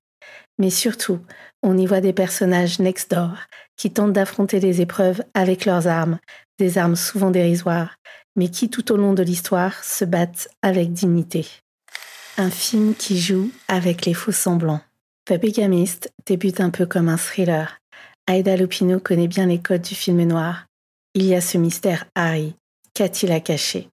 Mais 0.59 0.71
surtout, 0.71 1.21
on 1.63 1.77
y 1.77 1.87
voit 1.87 2.01
des 2.01 2.13
personnages 2.13 2.79
next 2.79 3.11
door 3.11 3.35
qui 3.77 3.91
tentent 3.91 4.13
d'affronter 4.13 4.61
les 4.61 4.81
épreuves 4.81 5.23
avec 5.35 5.65
leurs 5.65 5.87
armes, 5.87 6.19
des 6.59 6.79
armes 6.79 6.97
souvent 6.97 7.31
dérisoires, 7.31 7.97
mais 8.37 8.49
qui 8.49 8.69
tout 8.69 8.93
au 8.93 8.97
long 8.97 9.15
de 9.15 9.23
l'histoire 9.23 9.83
se 9.83 10.05
battent 10.05 10.49
avec 10.63 10.93
dignité. 10.93 11.47
Un 12.37 12.51
film 12.51 12.95
qui 12.95 13.19
joue 13.19 13.51
avec 13.69 14.07
les 14.07 14.15
faux 14.15 14.33
semblants. 14.33 14.83
The 15.27 15.41
Bigamist 15.41 16.13
débute 16.27 16.61
un 16.61 16.71
peu 16.71 16.87
comme 16.87 17.09
un 17.09 17.17
thriller, 17.17 17.81
Aida 18.29 18.57
Lupino 18.57 19.01
connaît 19.01 19.27
bien 19.27 19.47
les 19.47 19.59
codes 19.59 19.83
du 19.83 19.95
film 19.97 20.23
noir. 20.23 20.70
Il 21.15 21.25
y 21.25 21.35
a 21.35 21.41
ce 21.41 21.59
mystère 21.59 22.07
Harry. 22.15 22.55
Qu'a-t-il 22.95 23.33
à 23.33 23.41
cacher? 23.41 23.89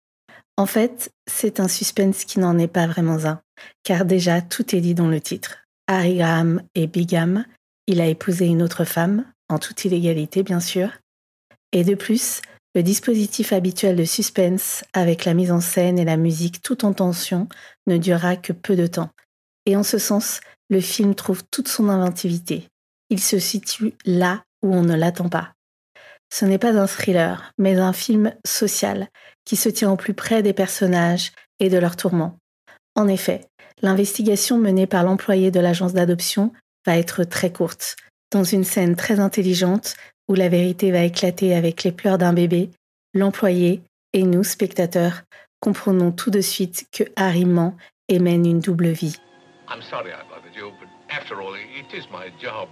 En 0.57 0.65
fait, 0.65 1.12
c'est 1.27 1.59
un 1.59 1.67
suspense 1.67 2.25
qui 2.25 2.39
n'en 2.39 2.57
est 2.57 2.67
pas 2.67 2.88
vraiment 2.88 3.25
un, 3.25 3.41
car 3.83 4.05
déjà 4.05 4.41
tout 4.41 4.75
est 4.75 4.81
dit 4.81 4.95
dans 4.95 5.07
le 5.07 5.21
titre. 5.21 5.65
Harry 5.88 6.17
Graham 6.17 6.62
est 6.75 6.88
bigame, 6.88 7.45
il 7.88 8.01
a 8.01 8.07
épousé 8.07 8.45
une 8.45 8.62
autre 8.62 8.86
femme, 8.86 9.25
en 9.50 9.59
toute 9.59 9.86
illégalité 9.86 10.43
bien 10.43 10.59
sûr. 10.59 10.89
Et 11.71 11.83
de 11.83 11.95
plus, 11.95 12.41
le 12.75 12.83
dispositif 12.83 13.53
habituel 13.53 13.95
de 13.95 14.03
suspense, 14.03 14.83
avec 14.93 15.25
la 15.25 15.33
mise 15.33 15.51
en 15.51 15.62
scène 15.62 16.00
et 16.00 16.05
la 16.05 16.17
musique 16.17 16.61
tout 16.61 16.85
en 16.85 16.94
tension, 16.94 17.48
ne 17.87 17.98
durera 17.98 18.35
que 18.35 18.53
peu 18.53 18.75
de 18.75 18.87
temps. 18.87 19.09
Et 19.65 19.75
en 19.75 19.83
ce 19.83 19.98
sens, 19.98 20.39
le 20.70 20.81
film 20.81 21.15
trouve 21.15 21.44
toute 21.50 21.68
son 21.68 21.89
inventivité 21.89 22.68
il 23.09 23.22
se 23.22 23.39
situe 23.39 23.94
là 24.05 24.44
où 24.61 24.74
on 24.74 24.83
ne 24.83 24.96
l'attend 24.96 25.29
pas. 25.29 25.53
Ce 26.29 26.46
n'est 26.46 26.57
pas 26.57 26.77
un 26.77 26.87
thriller, 26.87 27.51
mais 27.57 27.77
un 27.77 27.94
film 27.94 28.33
social 28.46 29.07
qui 29.46 29.55
se 29.55 29.70
tient 29.70 29.92
au 29.92 29.96
plus 29.96 30.13
près 30.13 30.44
des 30.44 30.53
personnages 30.53 31.31
et 31.59 31.70
de 31.70 31.77
leurs 31.77 31.96
tourments. 31.96 32.37
En 32.96 33.07
effet, 33.07 33.42
l'investigation 33.81 34.57
menée 34.57 34.87
par 34.87 35.03
l'employé 35.03 35.51
de 35.51 35.59
l'agence 35.59 35.94
d'adoption 35.94 36.51
va 36.85 36.98
être 36.98 37.24
très 37.24 37.51
courte. 37.51 37.96
Dans 38.31 38.44
une 38.44 38.63
scène 38.63 38.96
très 38.96 39.20
intelligente 39.20 39.96
où 40.27 40.33
la 40.33 40.50
vérité 40.50 40.92
va 40.92 41.03
éclater 41.03 41.55
avec 41.55 41.83
les 41.83 41.92
pleurs 41.92 42.18
d'un 42.18 42.33
bébé, 42.33 42.72
l'employé 43.13 43.81
et 44.13 44.24
nous, 44.24 44.44
spectateurs, 44.44 45.24
comprenons 45.61 46.11
tout 46.11 46.29
de 46.29 46.42
suite 46.42 46.87
que 46.92 47.03
Harry 47.16 47.46
ment 47.46 47.77
et 48.09 48.20
mène 48.20 48.46
une 48.46 48.59
double 48.59 48.90
vie. 48.90 49.16
After 51.09 51.35
all, 51.35 51.55
it 51.55 51.94
is 51.94 52.09
my 52.11 52.29
job. 52.37 52.68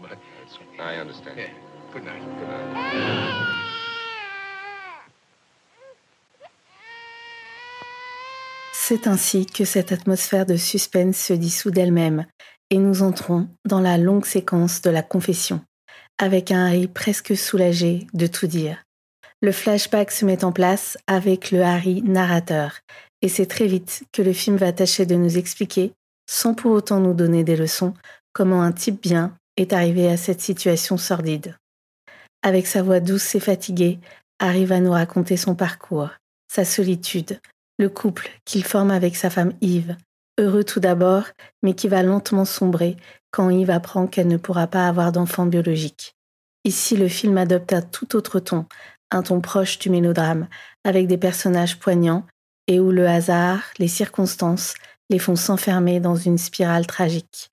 I 0.78 1.00
understand. 1.00 1.38
Yeah. 1.38 1.75
C'est 8.74 9.08
ainsi 9.08 9.46
que 9.46 9.66
cette 9.66 9.92
atmosphère 9.92 10.46
de 10.46 10.58
suspense 10.58 11.18
se 11.18 11.34
dissout 11.34 11.72
d'elle-même 11.72 12.26
et 12.70 12.78
nous 12.78 13.02
entrons 13.02 13.48
dans 13.66 13.80
la 13.80 13.98
longue 13.98 14.26
séquence 14.26 14.82
de 14.82 14.90
la 14.90 15.02
confession, 15.02 15.62
avec 16.20 16.52
un 16.52 16.66
Harry 16.66 16.88
presque 16.88 17.36
soulagé 17.36 18.08
de 18.14 18.28
tout 18.28 18.48
dire. 18.48 18.84
Le 19.42 19.52
flashback 19.52 20.12
se 20.12 20.26
met 20.26 20.44
en 20.44 20.52
place 20.52 20.98
avec 21.08 21.52
le 21.52 21.64
Harry 21.64 22.02
narrateur, 22.04 22.80
et 23.22 23.30
c'est 23.30 23.48
très 23.48 23.68
vite 23.68 24.04
que 24.12 24.22
le 24.22 24.34
film 24.34 24.58
va 24.58 24.72
tâcher 24.72 25.06
de 25.06 25.16
nous 25.16 25.38
expliquer, 25.38 25.94
sans 26.30 26.54
pour 26.54 26.72
autant 26.72 27.00
nous 27.00 27.14
donner 27.14 27.44
des 27.44 27.56
leçons, 27.56 27.94
comment 28.34 28.62
un 28.62 28.72
type 28.72 29.02
bien 29.02 29.36
est 29.58 29.74
arrivé 29.74 30.08
à 30.10 30.18
cette 30.18 30.42
situation 30.42 30.98
sordide. 30.98 31.56
Avec 32.46 32.68
sa 32.68 32.84
voix 32.84 33.00
douce 33.00 33.34
et 33.34 33.40
fatiguée, 33.40 33.98
arrive 34.38 34.72
à 34.72 34.80
nous 34.80 34.92
raconter 34.92 35.36
son 35.36 35.56
parcours, 35.56 36.12
sa 36.48 36.64
solitude, 36.64 37.40
le 37.80 37.90
couple 37.90 38.30
qu'il 38.46 38.64
forme 38.64 38.92
avec 38.92 39.16
sa 39.16 39.32
femme 39.32 39.54
Yves, 39.62 39.98
heureux 40.38 40.64
tout 40.64 40.80
d'abord, 40.80 41.24
mais 41.64 41.74
qui 41.74 41.88
va 41.88 42.04
lentement 42.04 42.46
sombrer 42.46 42.98
quand 43.32 43.50
Yves 43.50 43.72
apprend 43.72 44.06
qu'elle 44.06 44.28
ne 44.28 44.38
pourra 44.38 44.68
pas 44.68 44.88
avoir 44.88 45.12
d'enfant 45.12 45.48
biologique. 45.48 46.14
Ici, 46.66 46.96
le 46.96 47.08
film 47.08 47.36
adopte 47.40 47.74
un 47.74 47.82
tout 47.82 48.16
autre 48.16 48.40
ton, 48.40 48.68
un 49.10 49.24
ton 49.24 49.42
proche 49.42 49.80
du 49.80 49.90
mélodrame, 49.90 50.48
avec 50.84 51.08
des 51.08 51.18
personnages 51.18 51.80
poignants 51.80 52.28
et 52.68 52.80
où 52.80 52.92
le 52.92 53.08
hasard, 53.08 53.64
les 53.80 53.88
circonstances, 53.88 54.76
les 55.10 55.18
font 55.18 55.36
s'enfermer 55.36 56.00
dans 56.00 56.16
une 56.16 56.38
spirale 56.38 56.86
tragique. 56.86 57.50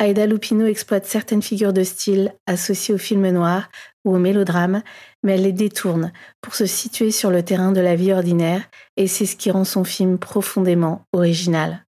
Aida 0.00 0.26
Lupino 0.26 0.64
exploite 0.64 1.04
certaines 1.04 1.42
figures 1.42 1.74
de 1.74 1.84
style 1.84 2.32
associées 2.46 2.94
au 2.94 2.98
film 2.98 3.28
noir 3.28 3.68
ou 4.06 4.14
au 4.14 4.18
mélodrame, 4.18 4.82
mais 5.22 5.34
elle 5.34 5.42
les 5.42 5.52
détourne 5.52 6.10
pour 6.40 6.54
se 6.54 6.64
situer 6.64 7.10
sur 7.10 7.30
le 7.30 7.42
terrain 7.42 7.70
de 7.70 7.82
la 7.82 7.96
vie 7.96 8.12
ordinaire, 8.12 8.62
et 8.96 9.06
c'est 9.06 9.26
ce 9.26 9.36
qui 9.36 9.50
rend 9.50 9.64
son 9.64 9.84
film 9.84 10.16
profondément 10.16 11.02
original. 11.12 11.84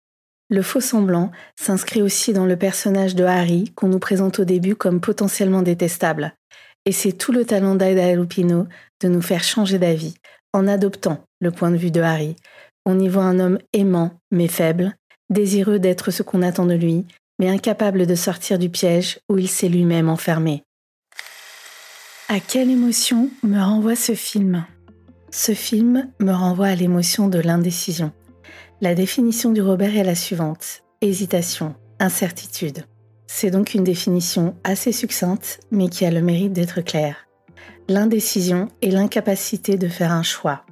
Le 0.49 0.63
faux 0.63 0.81
semblant 0.81 1.31
s'inscrit 1.55 2.01
aussi 2.01 2.33
dans 2.33 2.47
le 2.47 2.55
personnage 2.55 3.13
de 3.13 3.23
Harry 3.23 3.71
qu'on 3.75 3.89
nous 3.89 3.99
présente 3.99 4.39
au 4.39 4.45
début 4.45 4.75
comme 4.75 4.99
potentiellement 5.01 5.61
détestable. 5.61 6.33
Et 6.85 6.91
c'est 6.91 7.11
tout 7.11 7.31
le 7.31 7.45
talent 7.45 7.75
d'Aida 7.75 8.15
Lupino 8.15 8.65
de 9.03 9.07
nous 9.07 9.21
faire 9.21 9.43
changer 9.43 9.77
d'avis 9.77 10.15
en 10.53 10.67
adoptant 10.67 11.23
le 11.41 11.51
point 11.51 11.69
de 11.69 11.77
vue 11.77 11.91
de 11.91 12.01
Harry. 12.01 12.35
On 12.87 12.99
y 12.99 13.07
voit 13.07 13.25
un 13.25 13.39
homme 13.39 13.59
aimant 13.71 14.19
mais 14.31 14.47
faible, 14.47 14.95
désireux 15.29 15.77
d'être 15.77 16.09
ce 16.09 16.23
qu'on 16.23 16.41
attend 16.41 16.65
de 16.65 16.73
lui, 16.73 17.05
mais 17.39 17.49
incapable 17.49 18.05
de 18.05 18.15
sortir 18.15 18.59
du 18.59 18.69
piège 18.69 19.19
où 19.29 19.37
il 19.37 19.47
s'est 19.47 19.69
lui-même 19.69 20.09
enfermé. 20.09 20.63
À 22.27 22.39
quelle 22.39 22.69
émotion 22.69 23.29
me 23.41 23.59
renvoie 23.59 23.95
ce 23.95 24.13
film? 24.13 24.65
Ce 25.31 25.53
film 25.53 26.09
me 26.19 26.31
renvoie 26.31 26.67
à 26.67 26.75
l'émotion 26.75 27.27
de 27.27 27.39
l'indécision. 27.39 28.11
La 28.81 28.93
définition 28.93 29.51
du 29.51 29.61
Robert 29.61 29.97
est 29.97 30.03
la 30.03 30.15
suivante. 30.15 30.83
Hésitation, 31.01 31.75
incertitude. 31.99 32.85
C'est 33.25 33.51
donc 33.51 33.73
une 33.73 33.83
définition 33.83 34.55
assez 34.63 34.91
succincte, 34.91 35.59
mais 35.71 35.89
qui 35.89 36.05
a 36.05 36.11
le 36.11 36.21
mérite 36.21 36.53
d'être 36.53 36.81
claire. 36.81 37.27
L'indécision 37.87 38.67
est 38.81 38.91
l'incapacité 38.91 39.77
de 39.77 39.87
faire 39.87 40.11
un 40.11 40.23
choix. 40.23 40.65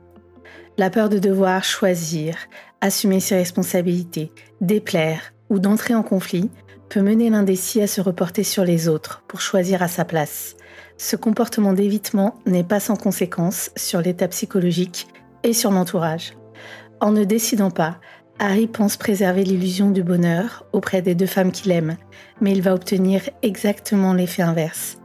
La 0.78 0.90
peur 0.90 1.10
de 1.10 1.18
devoir 1.18 1.64
choisir, 1.64 2.36
assumer 2.82 3.20
ses 3.20 3.36
responsabilités, 3.36 4.32
déplaire, 4.62 5.34
ou 5.50 5.60
d'entrer 5.60 5.96
en 5.96 6.04
conflit 6.04 6.50
peut 6.90 7.02
mener 7.02 7.30
l'indécis 7.30 7.82
à 7.82 7.88
se 7.88 8.02
reporter 8.02 8.44
sur 8.44 8.64
les 8.64 8.88
autres 8.88 9.24
pour 9.28 9.42
choisir 9.42 9.84
à 9.84 9.88
sa 9.88 10.06
place. 10.06 10.56
Ce 10.98 11.16
comportement 11.16 11.74
d'évitement 11.74 12.36
n'est 12.46 12.64
pas 12.64 12.80
sans 12.80 12.96
conséquence 12.96 13.72
sur 13.76 14.02
l'état 14.02 14.28
psychologique 14.28 15.08
et 15.44 15.54
sur 15.54 15.72
l'entourage. 15.72 16.34
En 17.00 17.12
ne 17.12 17.24
décidant 17.24 17.72
pas, 17.72 18.00
Harry 18.40 18.68
pense 18.68 18.98
préserver 18.98 19.44
l'illusion 19.44 19.92
du 19.92 20.04
bonheur 20.04 20.66
auprès 20.72 21.02
des 21.02 21.16
deux 21.16 21.26
femmes 21.26 21.52
qu'il 21.52 21.72
aime, 21.72 21.98
mais 22.42 22.52
il 22.52 22.62
va 22.62 22.74
obtenir 22.74 23.22
exactement 23.42 24.14
l'effet 24.14 24.44
inverse. 24.44 24.98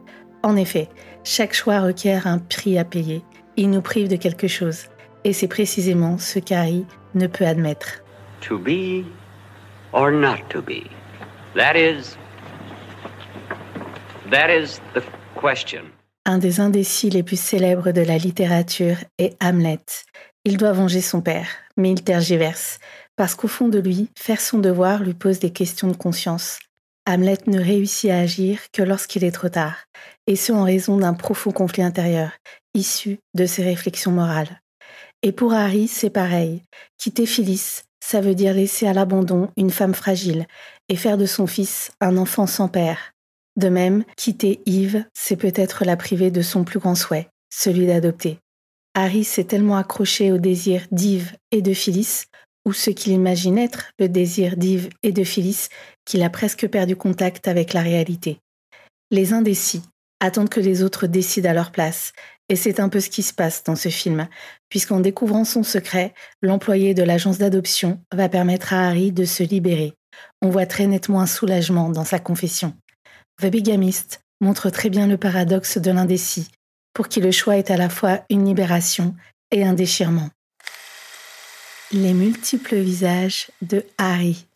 En 0.43 0.57
effet, 0.57 0.89
Chaque 1.25 1.55
choix 1.55 1.81
requiert 1.81 2.27
un 2.27 2.39
prix 2.39 2.79
à 2.79 2.85
payer. 2.85 3.23
Il 3.57 3.71
nous 3.71 3.81
prive 3.81 4.09
de 4.09 4.17
quelque 4.17 4.49
chose. 4.49 4.87
Et 5.25 5.33
c'est 5.33 5.49
précisément 5.49 6.19
ce 6.19 6.41
qu'Harry 6.41 6.85
ne 7.15 7.29
peut 7.29 7.47
admettre. 7.47 8.03
Or 9.93 10.11
not 10.11 10.49
to 10.51 10.63
be. 10.63 10.91
That 11.55 11.77
is. 11.77 12.17
That 14.31 14.49
is 14.51 14.81
the 14.95 15.03
question. 15.35 15.83
Un 16.25 16.39
des 16.39 16.61
indécis 16.61 17.11
les 17.11 17.23
plus 17.23 17.41
célèbres 17.41 17.91
de 17.93 18.01
la 18.01 18.17
littérature 18.17 18.97
est 19.19 19.37
Hamlet. 19.43 19.85
Il 20.45 20.57
doit 20.57 20.73
venger 20.73 21.01
son 21.01 21.21
père, 21.21 21.49
mais 21.77 21.91
il 21.91 22.03
tergiverse, 22.03 22.79
parce 23.17 23.35
qu'au 23.35 23.49
fond 23.49 23.69
de 23.69 23.79
lui, 23.79 24.09
faire 24.17 24.41
son 24.41 24.59
devoir 24.59 25.03
lui 25.03 25.15
pose 25.15 25.41
des 25.41 25.51
questions 25.51 25.89
de 25.89 25.97
conscience. 25.97 26.59
Hamlet 27.07 27.39
ne 27.49 27.61
réussit 27.61 28.11
à 28.11 28.21
agir 28.21 28.61
que 28.73 28.83
lorsqu'il 28.83 29.25
est 29.25 29.33
trop 29.33 29.49
tard, 29.49 29.77
et 30.29 30.37
ce 30.37 30.53
en 30.53 30.63
raison 30.63 30.97
d'un 30.99 31.15
profond 31.15 31.51
conflit 31.51 31.83
intérieur, 31.83 32.31
issu 32.75 33.19
de 33.35 33.45
ses 33.45 33.65
réflexions 33.65 34.13
morales. 34.13 34.61
Et 35.23 35.33
pour 35.33 35.53
Harry, 35.53 35.89
c'est 35.89 36.11
pareil. 36.11 36.63
Quitter 36.99 37.27
Phyllis, 37.27 37.83
ça 38.03 38.21
veut 38.21 38.35
dire 38.35 38.53
laisser 38.53 38.87
à 38.89 38.93
l'abandon 38.93 39.49
une 39.57 39.71
femme 39.71 39.95
fragile 39.95 40.47
et 40.89 40.97
faire 40.97 41.17
de 41.17 41.25
son 41.25 41.47
fils 41.47 41.93
un 42.01 42.17
enfant 42.17 42.49
sans 42.49 42.69
père. 42.69 43.13
De 43.57 43.69
même, 43.69 44.05
quitter 44.17 44.61
Yves, 44.67 45.05
c'est 45.15 45.37
peut-être 45.37 45.85
la 45.85 45.97
priver 45.97 46.33
de 46.33 46.43
son 46.43 46.65
plus 46.65 46.81
grand 46.81 46.97
souhait, 46.97 47.29
celui 47.49 47.87
d'adopter. 47.87 48.39
Harry 48.95 49.23
s'est 49.23 49.45
tellement 49.45 49.77
accroché 49.77 50.33
au 50.33 50.39
désir 50.39 50.83
d'Yves 50.91 51.33
et 51.53 51.63
de 51.63 51.73
Phyllis 51.73 52.25
ou 52.67 52.73
ce 52.73 52.91
qu'il 52.91 53.13
imagine 53.13 53.57
être 53.57 53.93
le 53.99 54.09
désir 54.09 54.57
d'Yves 54.57 54.89
et 55.03 55.13
de 55.13 55.25
Phyllis, 55.25 55.69
qu'il 56.05 56.23
a 56.23 56.31
presque 56.31 56.69
perdu 56.69 56.97
contact 56.97 57.49
avec 57.49 57.73
la 57.73 57.83
réalité. 57.83 58.39
Les 59.11 59.33
indécis 59.33 59.83
attendent 60.21 60.49
que 60.49 60.61
les 60.61 60.83
autres 60.83 61.07
décident 61.07 61.51
à 61.51 61.55
leur 61.55 61.73
place, 61.73 62.13
et 62.53 62.57
c'est 62.57 62.81
un 62.81 62.91
peu 62.91 63.01
ce 63.01 63.09
qui 63.09 63.23
se 63.23 63.33
passe 63.33 63.65
dans 63.65 63.77
ce 63.77 63.89
film, 63.89 64.29
puisqu'en 64.69 65.01
découvrant 65.01 65.47
son 65.47 65.63
secret, 65.63 66.13
l'employé 66.43 66.93
de 66.93 67.03
l'agence 67.03 67.39
d'adoption 67.39 67.99
va 68.13 68.29
permettre 68.29 68.75
à 68.75 68.89
Harry 68.89 69.11
de 69.11 69.25
se 69.25 69.43
libérer. 69.43 69.95
On 70.43 70.51
voit 70.51 70.67
très 70.67 70.87
nettement 70.87 71.23
un 71.23 71.27
soulagement 71.27 71.89
dans 71.89 72.05
sa 72.05 72.19
confession. 72.19 72.75
The 73.41 73.47
Bigamist 73.47 74.21
montre 74.43 74.69
très 74.69 74.91
bien 74.91 75.07
le 75.07 75.17
paradoxe 75.17 75.79
de 75.79 75.91
l'indécis, 75.91 76.51
pour 76.93 77.09
qui 77.09 77.23
le 77.23 77.31
choix 77.31 77.57
est 77.57 77.71
à 77.71 77.79
la 77.79 77.89
fois 77.89 78.21
une 78.29 78.45
libération 78.45 79.15
et 79.51 79.65
un 79.65 79.73
déchirement. 79.73 80.29
Les 81.91 82.13
multiples 82.13 82.77
visages 82.77 83.51
de 83.63 83.83
Harry. 83.97 84.47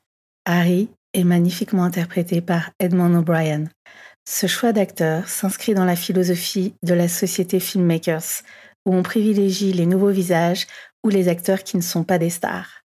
Harry 0.45 0.91
est 1.15 1.25
magnifiquement 1.25 1.85
interprété 1.85 2.43
par 2.43 2.73
Edmond 2.79 3.15
O'Brien. 3.15 3.65
Ce 4.29 4.49
choix 4.49 4.73
d'acteur 4.73 5.29
s'inscrit 5.29 5.75
dans 5.75 5.85
la 5.85 5.95
philosophie 5.95 6.75
de 6.83 6.95
la 6.95 7.07
société 7.07 7.61
Filmmakers, 7.61 8.43
où 8.85 8.93
on 8.93 9.03
privilégie 9.05 9.73
les 9.73 9.87
nouveaux 9.87 10.11
visages 10.11 10.67
ou 11.05 11.09
les 11.09 11.29
acteurs 11.29 11.63
qui 11.63 11.77
ne 11.77 11.83
sont 11.83 12.03
pas 12.03 12.19
des 12.19 12.31
stars. 12.31 12.83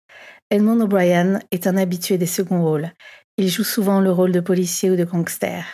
Edmond 0.50 0.80
O'Brien 0.80 1.40
est 1.50 1.66
un 1.66 1.76
habitué 1.76 2.18
des 2.18 2.26
seconds 2.26 2.62
rôles. 2.62 2.92
Il 3.36 3.48
joue 3.48 3.64
souvent 3.64 4.00
le 4.00 4.12
rôle 4.12 4.30
de 4.30 4.38
policier 4.38 4.90
ou 4.92 4.96
de 4.96 5.02
gangster. 5.02 5.64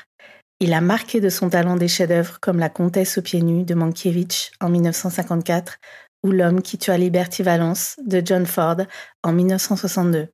Il 0.61 0.73
a 0.73 0.81
marqué 0.81 1.21
de 1.21 1.29
son 1.29 1.51
talent 1.51 1.77
des 1.77 1.89
chefs-d'œuvre 1.89 2.41
comme 2.41 2.59
La 2.59 2.71
Comtesse 2.71 3.19
aux 3.19 3.23
pieds 3.23 3.43
nus 3.43 3.65
de 3.65 3.75
Mankiewicz 3.75 4.53
en 4.61 4.71
1954 4.71 5.77
ou 6.23 6.33
L'homme 6.33 6.63
qui 6.63 6.79
tua 6.79 6.97
Liberty 6.97 7.43
Valence 7.43 7.97
de 8.05 8.23
John 8.25 8.47
Ford 8.47 8.77
en 9.23 9.33
1962. 9.33 10.29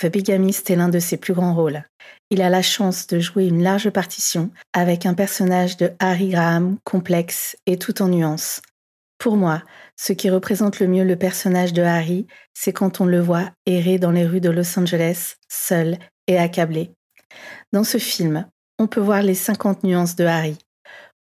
The 0.00 0.06
Bigamist 0.06 0.68
est 0.70 0.76
l'un 0.76 0.88
de 0.88 0.98
ses 0.98 1.16
plus 1.16 1.32
grands 1.32 1.54
rôles. 1.54 1.82
Il 2.30 2.42
a 2.42 2.50
la 2.50 2.62
chance 2.62 3.06
de 3.06 3.20
jouer 3.20 3.46
une 3.46 3.62
large 3.62 3.90
partition 3.90 4.50
avec 4.72 5.06
un 5.06 5.14
personnage 5.14 5.76
de 5.76 5.92
Harry 6.00 6.30
Graham 6.30 6.76
complexe 6.84 7.56
et 7.66 7.78
tout 7.78 8.02
en 8.02 8.08
nuances. 8.08 8.60
Pour 9.18 9.36
moi, 9.36 9.62
ce 9.96 10.12
qui 10.12 10.28
représente 10.28 10.80
le 10.80 10.88
mieux 10.88 11.04
le 11.04 11.16
personnage 11.16 11.72
de 11.72 11.82
Harry, 11.82 12.26
c'est 12.52 12.72
quand 12.72 13.00
on 13.00 13.06
le 13.06 13.20
voit 13.20 13.50
errer 13.64 13.98
dans 13.98 14.10
les 14.10 14.26
rues 14.26 14.40
de 14.40 14.50
Los 14.50 14.78
Angeles, 14.78 15.36
seul 15.48 15.98
et 16.26 16.36
accablé. 16.36 16.90
Dans 17.72 17.84
ce 17.84 17.98
film, 17.98 18.46
on 18.78 18.88
peut 18.88 19.00
voir 19.00 19.22
les 19.22 19.34
50 19.34 19.84
nuances 19.84 20.16
de 20.16 20.24
Harry. 20.24 20.58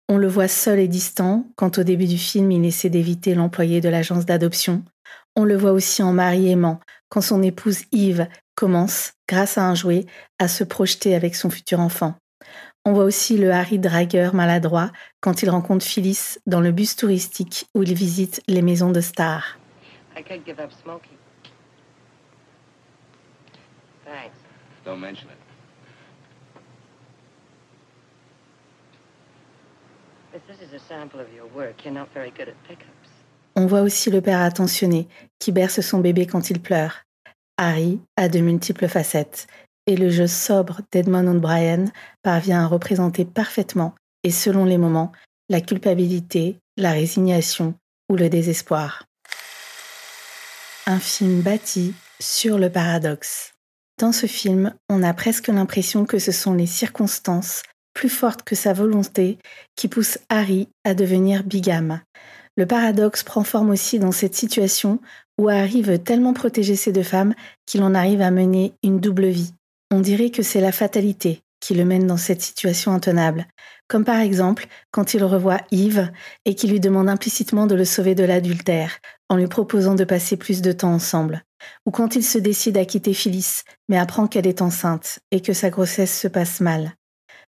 On 0.09 0.19
le 0.19 0.29
voit 0.29 0.49
seul 0.49 0.79
et 0.79 0.89
distant 0.89 1.47
quand 1.57 1.79
au 1.79 1.83
début 1.83 2.07
du 2.07 2.19
film 2.19 2.51
il 2.53 2.65
essaie 2.65 2.91
d'éviter 2.91 3.35
l'employé 3.35 3.81
de 3.81 3.89
l'agence 3.89 4.25
d'adoption. 4.25 4.85
On 5.37 5.45
le 5.45 5.57
voit 5.57 5.73
aussi 5.73 6.03
en 6.03 6.13
mari 6.13 6.51
aimant 6.51 6.81
quand 7.09 7.21
son 7.21 7.43
épouse 7.43 7.83
Yves 7.93 8.27
commence, 8.63 9.15
grâce 9.29 9.59
à 9.59 9.65
un 9.65 9.75
jouet, 9.75 10.07
à 10.39 10.47
se 10.47 10.63
projeter 10.63 11.17
avec 11.17 11.35
son 11.35 11.51
futur 11.51 11.81
enfant. 11.81 12.15
On 12.85 12.93
voit 12.93 13.03
aussi 13.03 13.37
le 13.37 13.51
Harry 13.51 13.81
dragueur 13.81 14.37
maladroit 14.37 14.93
quand 15.21 15.43
il 15.43 15.51
rencontre 15.51 15.85
Phyllis 15.85 16.39
dans 16.47 16.61
le 16.61 16.71
bus 16.71 16.95
touristique 16.95 17.67
où 17.75 17.83
il 17.83 17.93
visite 17.93 18.41
les 18.47 18.63
maisons 18.63 18.93
de 18.93 19.01
stars. 19.01 19.59
Don't 24.85 25.01
mention 25.01 25.29
it. 25.29 25.39
On 33.57 33.67
voit 33.67 33.83
aussi 33.83 34.11
le 34.11 34.21
père 34.21 34.41
attentionné 34.41 35.09
qui 35.41 35.53
berce 35.53 35.81
son 35.81 35.99
bébé 35.99 36.27
quand 36.27 36.49
il 36.51 36.61
pleure. 36.61 37.05
Harry 37.57 38.01
a 38.17 38.29
de 38.29 38.41
multiples 38.41 38.89
facettes 38.89 39.47
et 39.87 39.97
le 39.97 40.11
jeu 40.11 40.27
sobre 40.27 40.81
d'Edmond 40.91 41.27
O'Brien 41.27 41.85
parvient 42.23 42.65
à 42.65 42.67
représenter 42.67 43.25
parfaitement 43.25 43.95
et 44.23 44.31
selon 44.31 44.65
les 44.65 44.79
moments 44.79 45.13
la 45.49 45.61
culpabilité, 45.61 46.59
la 46.77 46.93
résignation 46.93 47.75
ou 48.09 48.17
le 48.17 48.29
désespoir. 48.29 49.05
Un 50.87 50.99
film 50.99 51.41
bâti 51.41 51.95
sur 52.21 52.59
le 52.59 52.71
paradoxe. 52.71 53.53
Dans 53.99 54.13
ce 54.13 54.27
film, 54.27 54.75
on 54.89 55.03
a 55.03 55.13
presque 55.15 55.49
l'impression 55.49 56.05
que 56.05 56.19
ce 56.19 56.33
sont 56.33 56.55
les 56.55 56.67
circonstances 56.67 57.63
plus 57.95 58.09
forte 58.09 58.43
que 58.43 58.55
sa 58.55 58.73
volonté, 58.73 59.39
qui 59.77 59.89
pousse 59.89 60.19
Harry 60.29 60.69
à 60.85 60.95
devenir 60.95 61.45
bigame. 61.45 62.01
Le 62.57 62.67
paradoxe 62.67 63.23
prend 63.23 63.45
forme 63.45 63.71
aussi 63.71 63.99
dans 63.99 64.13
cette 64.13 64.35
situation 64.35 65.01
où 65.39 65.49
Harry 65.49 65.83
veut 65.83 65.99
tellement 65.99 66.33
protéger 66.33 66.77
ses 66.77 66.93
deux 66.93 67.03
femmes 67.03 67.35
qu'il 67.67 67.83
en 67.83 67.95
arrive 67.95 68.21
à 68.21 68.31
mener 68.31 68.75
une 68.83 69.01
double 69.01 69.27
vie. 69.27 69.53
On 69.91 70.01
dirait 70.01 70.31
que 70.31 70.43
c'est 70.43 70.61
la 70.61 70.73
fatalité 70.73 71.43
qui 71.61 71.75
le 71.75 71.85
mène 71.85 72.07
dans 72.07 72.17
cette 72.17 72.43
situation 72.43 72.93
intenable, 72.93 73.47
comme 73.89 74.05
par 74.05 74.19
exemple 74.19 74.67
quand 74.91 75.15
il 75.15 75.23
revoit 75.23 75.61
Yves 75.71 76.11
et 76.45 76.55
qui 76.55 76.67
lui 76.67 76.81
demande 76.81 77.09
implicitement 77.09 77.67
de 77.67 77.77
le 77.77 77.85
sauver 77.85 78.15
de 78.15 78.25
l'adultère, 78.25 78.99
en 79.29 79.37
lui 79.37 79.47
proposant 79.47 79.95
de 79.95 80.05
passer 80.05 80.37
plus 80.37 80.61
de 80.61 80.73
temps 80.73 80.93
ensemble, 80.93 81.45
ou 81.87 81.91
quand 81.91 82.17
il 82.17 82.25
se 82.25 82.39
décide 82.39 82.77
à 82.79 82.85
quitter 82.85 83.15
Phyllis, 83.15 83.63
mais 83.89 83.99
apprend 83.99 84.27
qu'elle 84.27 84.47
est 84.47 84.61
enceinte 84.61 85.21
et 85.31 85.41
que 85.41 85.53
sa 85.53 85.71
grossesse 85.71 86.19
se 86.19 86.29
passe 86.29 86.61
mal. 86.61 86.95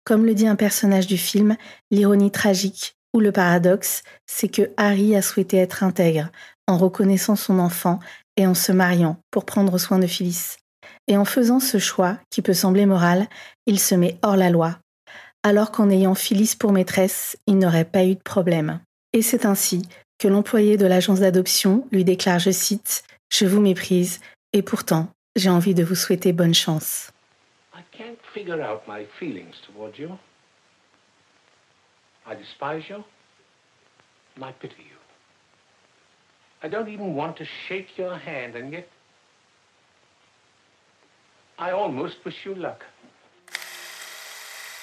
Comme 0.03 0.25
le 0.25 0.35
dit 0.35 0.47
un 0.47 0.55
personnage 0.55 1.07
du 1.07 1.17
film, 1.17 1.57
l'ironie 1.89 2.31
tragique 2.31 2.95
ou 3.13 3.19
le 3.19 3.31
paradoxe, 3.31 4.03
c'est 4.27 4.49
que 4.49 4.69
Harry 4.77 5.15
a 5.15 5.21
souhaité 5.21 5.57
être 5.57 5.83
intègre 5.83 6.29
en 6.67 6.77
reconnaissant 6.77 7.35
son 7.35 7.59
enfant 7.59 7.99
et 8.37 8.47
en 8.47 8.53
se 8.53 8.71
mariant 8.71 9.17
pour 9.31 9.45
prendre 9.45 9.77
soin 9.77 9.99
de 9.99 10.07
Phyllis. 10.07 10.57
Et 11.07 11.17
en 11.17 11.25
faisant 11.25 11.59
ce 11.59 11.77
choix, 11.77 12.17
qui 12.29 12.41
peut 12.41 12.53
sembler 12.53 12.85
moral, 12.85 13.27
il 13.65 13.79
se 13.79 13.95
met 13.95 14.17
hors 14.23 14.35
la 14.35 14.49
loi, 14.49 14.77
alors 15.43 15.71
qu'en 15.71 15.89
ayant 15.89 16.15
Phyllis 16.15 16.55
pour 16.59 16.71
maîtresse, 16.71 17.37
il 17.47 17.57
n'aurait 17.57 17.85
pas 17.85 18.05
eu 18.05 18.15
de 18.15 18.23
problème. 18.23 18.79
Et 19.13 19.21
c'est 19.21 19.45
ainsi 19.45 19.87
que 20.17 20.27
l'employé 20.27 20.77
de 20.77 20.85
l'agence 20.85 21.19
d'adoption 21.19 21.87
lui 21.91 22.03
déclare, 22.03 22.39
je 22.39 22.51
cite, 22.51 23.03
Je 23.31 23.45
vous 23.45 23.61
méprise, 23.61 24.19
et 24.53 24.61
pourtant, 24.61 25.09
j'ai 25.35 25.49
envie 25.49 25.73
de 25.73 25.83
vous 25.83 25.95
souhaiter 25.95 26.33
bonne 26.33 26.53
chance. 26.53 27.11
can't 27.97 28.19
figure 28.33 28.61
out 28.61 28.87
my 28.87 29.05
feelings 29.19 29.55
you. 29.97 30.17
I 32.27 32.35
despise 32.35 32.83
you, 32.89 33.03
I 34.41 34.51
pity 34.51 34.83
you. 34.89 34.94
I 36.65 36.67
don't 36.67 36.87
even 36.87 37.13
want 37.13 37.33
to 37.33 37.43
shake 37.67 37.95
your 37.95 38.13
hand, 38.13 38.55
and 38.55 38.71
yet 38.71 38.87
I 41.59 41.71
almost 41.71 42.25
wish 42.25 42.43
you 42.43 42.55
luck. 42.55 42.83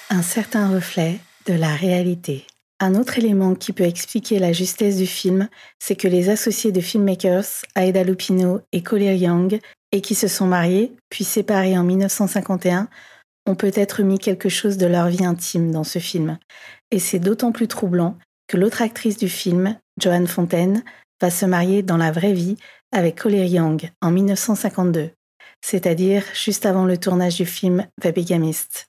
Un 0.09 0.23
certain 0.23 0.69
reflet 0.73 1.19
de 1.47 1.55
la 1.55 1.75
réalité. 1.75 2.47
Un 2.79 2.95
autre 2.95 3.19
élément 3.19 3.57
qui 3.57 3.73
peut 3.73 3.83
expliquer 3.83 4.39
la 4.39 4.53
justesse 4.53 4.97
du 4.97 5.09
film, 5.09 5.49
c'est 5.81 5.97
que 5.97 6.07
les 6.07 6.29
associés 6.29 6.71
de 6.71 6.81
filmmakers, 6.81 7.65
Aida 7.75 8.05
Lupino 8.05 8.61
et 8.71 8.85
Collier 8.85 9.17
Young, 9.17 9.59
et 9.91 10.03
qui 10.03 10.15
se 10.15 10.29
sont 10.29 10.47
mariés, 10.47 10.93
puis 11.11 11.25
séparés 11.25 11.77
en 11.77 11.83
1951, 11.83 12.89
ont 13.47 13.57
peut-être 13.57 14.03
mis 14.05 14.21
quelque 14.21 14.49
chose 14.49 14.79
de 14.79 14.87
leur 14.87 15.09
vie 15.09 15.25
intime 15.25 15.73
dans 15.73 15.85
ce 15.85 15.99
film. 15.99 16.39
Et 16.93 17.01
c'est 17.01 17.19
d'autant 17.19 17.51
plus 17.51 17.67
troublant 17.67 18.17
que 18.47 18.57
l'autre 18.57 18.83
actrice 18.83 19.17
du 19.17 19.29
film, 19.29 19.77
Joanne 20.01 20.29
Fontaine, 20.29 20.85
va 21.23 21.31
se 21.31 21.47
marier 21.47 21.83
dans 21.83 21.97
la 21.97 22.13
vraie 22.13 22.35
vie 22.35 22.57
avec 22.93 23.23
Collier 23.23 23.47
Young 23.47 23.91
en 24.03 24.11
1952, 24.11 25.13
c'est-à-dire 25.63 26.25
juste 26.35 26.67
avant 26.67 26.85
le 26.85 26.99
tournage 26.99 27.37
du 27.37 27.47
film 27.47 27.87
The 28.03 28.13
Bigamist. 28.13 28.89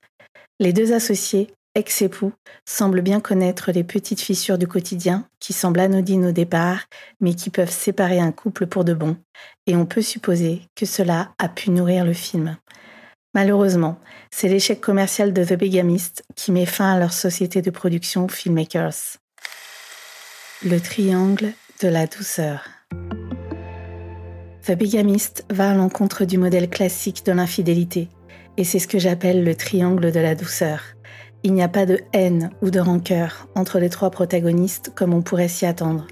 Les 0.60 0.74
deux 0.74 0.92
associés 0.92 1.48
ex-époux, 1.76 2.34
semble 2.68 3.02
bien 3.02 3.20
connaître 3.20 3.72
les 3.72 3.84
petites 3.84 4.22
fissures 4.22 4.58
du 4.58 4.68
quotidien 4.68 5.28
qui 5.40 5.54
semblent 5.54 5.80
anodines 5.80 6.28
au 6.28 6.32
départ, 6.32 6.86
mais 7.20 7.34
qui 7.34 7.50
peuvent 7.50 7.72
séparer 7.72 8.20
un 8.20 8.32
couple 8.32 8.68
pour 8.68 8.84
de 8.84 8.94
bon, 8.94 9.18
et 9.66 9.76
on 9.76 9.86
peut 9.86 10.02
supposer 10.02 10.62
que 10.76 10.86
cela 10.86 11.34
a 11.40 11.50
pu 11.50 11.72
nourrir 11.72 12.06
le 12.06 12.14
film. 12.14 12.58
Malheureusement, 13.34 14.00
c'est 14.30 14.48
l'échec 14.48 14.80
commercial 14.80 15.34
de 15.34 15.44
The 15.44 15.54
Bigamist 15.54 16.24
qui 16.36 16.52
met 16.52 16.68
fin 16.68 16.94
à 16.94 17.00
leur 17.00 17.14
société 17.14 17.64
de 17.64 17.72
production 17.72 18.28
Filmmakers. 18.28 19.18
Le 20.64 20.80
triangle 20.80 21.54
de 21.82 21.88
la 21.88 22.08
douceur. 22.08 22.68
The 24.66 24.72
Bigamist 24.72 25.46
va 25.50 25.72
à 25.72 25.74
l'encontre 25.74 26.26
du 26.26 26.38
modèle 26.38 26.70
classique 26.70 27.26
de 27.26 27.32
l'infidélité, 27.32 28.10
et 28.58 28.64
c'est 28.64 28.80
ce 28.80 28.88
que 28.88 29.00
j'appelle 29.00 29.44
le 29.44 29.56
triangle 29.56 30.12
de 30.12 30.20
la 30.20 30.36
douceur. 30.36 30.82
Il 31.44 31.54
n'y 31.54 31.64
a 31.64 31.68
pas 31.68 31.86
de 31.86 32.00
haine 32.14 32.52
ou 32.62 32.70
de 32.70 32.80
rancœur 32.80 33.48
entre 33.56 33.80
les 33.80 33.90
trois 33.90 34.10
protagonistes 34.10 34.92
comme 34.96 35.14
on 35.14 35.22
pourrait 35.22 35.50
s'y 35.50 35.66
attendre. 35.66 36.08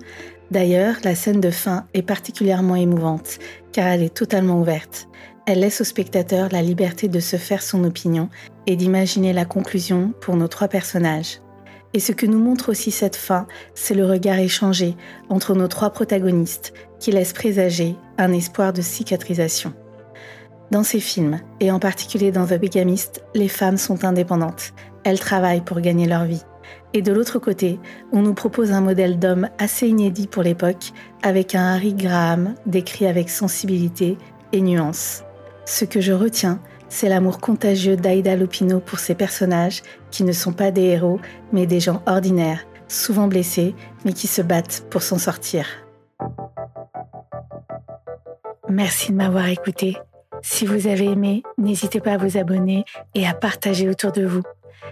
D'ailleurs, 0.49 0.95
la 1.03 1.15
scène 1.15 1.39
de 1.39 1.51
fin 1.51 1.85
est 1.93 2.01
particulièrement 2.01 2.75
émouvante, 2.75 3.39
car 3.71 3.87
elle 3.87 4.03
est 4.03 4.13
totalement 4.13 4.59
ouverte. 4.59 5.07
Elle 5.47 5.61
laisse 5.61 5.81
au 5.81 5.85
spectateur 5.85 6.49
la 6.51 6.61
liberté 6.61 7.07
de 7.07 7.19
se 7.19 7.37
faire 7.37 7.63
son 7.63 7.83
opinion 7.85 8.29
et 8.67 8.75
d'imaginer 8.75 9.31
la 9.31 9.45
conclusion 9.45 10.13
pour 10.19 10.35
nos 10.35 10.49
trois 10.49 10.67
personnages. 10.67 11.39
Et 11.93 11.99
ce 11.99 12.11
que 12.11 12.25
nous 12.25 12.39
montre 12.39 12.69
aussi 12.69 12.91
cette 12.91 13.15
fin, 13.15 13.47
c'est 13.73 13.93
le 13.93 14.05
regard 14.05 14.39
échangé 14.39 14.95
entre 15.29 15.55
nos 15.55 15.67
trois 15.67 15.89
protagonistes 15.89 16.73
qui 16.99 17.11
laisse 17.11 17.33
présager 17.33 17.95
un 18.17 18.31
espoir 18.31 18.71
de 18.73 18.81
cicatrisation. 18.81 19.73
Dans 20.71 20.83
ces 20.83 21.01
films, 21.01 21.39
et 21.59 21.69
en 21.69 21.79
particulier 21.79 22.31
dans 22.31 22.45
The 22.45 22.53
Bigamist, 22.53 23.23
les 23.35 23.49
femmes 23.49 23.77
sont 23.77 24.05
indépendantes. 24.05 24.71
Elles 25.03 25.19
travaillent 25.19 25.65
pour 25.65 25.81
gagner 25.81 26.07
leur 26.07 26.23
vie. 26.23 26.43
Et 26.93 27.01
de 27.01 27.11
l'autre 27.11 27.39
côté, 27.39 27.79
on 28.13 28.21
nous 28.21 28.33
propose 28.33 28.71
un 28.71 28.79
modèle 28.79 29.19
d'homme 29.19 29.49
assez 29.57 29.87
inédit 29.87 30.27
pour 30.27 30.43
l'époque, 30.43 30.93
avec 31.23 31.55
un 31.55 31.73
Harry 31.73 31.93
Graham 31.93 32.55
décrit 32.65 33.05
avec 33.05 33.29
sensibilité 33.29 34.17
et 34.53 34.61
nuance. 34.61 35.23
Ce 35.65 35.83
que 35.83 35.99
je 35.99 36.13
retiens, 36.13 36.61
c'est 36.91 37.07
l'amour 37.07 37.39
contagieux 37.39 37.95
d'Aida 37.95 38.35
Lupino 38.35 38.81
pour 38.81 38.99
ses 38.99 39.15
personnages, 39.15 39.81
qui 40.11 40.25
ne 40.25 40.33
sont 40.33 40.51
pas 40.51 40.71
des 40.71 40.81
héros, 40.81 41.21
mais 41.53 41.65
des 41.65 41.79
gens 41.79 42.03
ordinaires, 42.05 42.67
souvent 42.89 43.27
blessés, 43.27 43.73
mais 44.03 44.11
qui 44.11 44.27
se 44.27 44.41
battent 44.41 44.85
pour 44.89 45.01
s'en 45.01 45.17
sortir. 45.17 45.65
Merci 48.67 49.13
de 49.13 49.17
m'avoir 49.17 49.47
écouté. 49.47 49.97
Si 50.41 50.65
vous 50.65 50.87
avez 50.87 51.05
aimé, 51.05 51.43
n'hésitez 51.57 52.01
pas 52.01 52.13
à 52.13 52.17
vous 52.17 52.37
abonner 52.37 52.83
et 53.15 53.25
à 53.25 53.33
partager 53.33 53.87
autour 53.87 54.11
de 54.11 54.25
vous. 54.25 54.43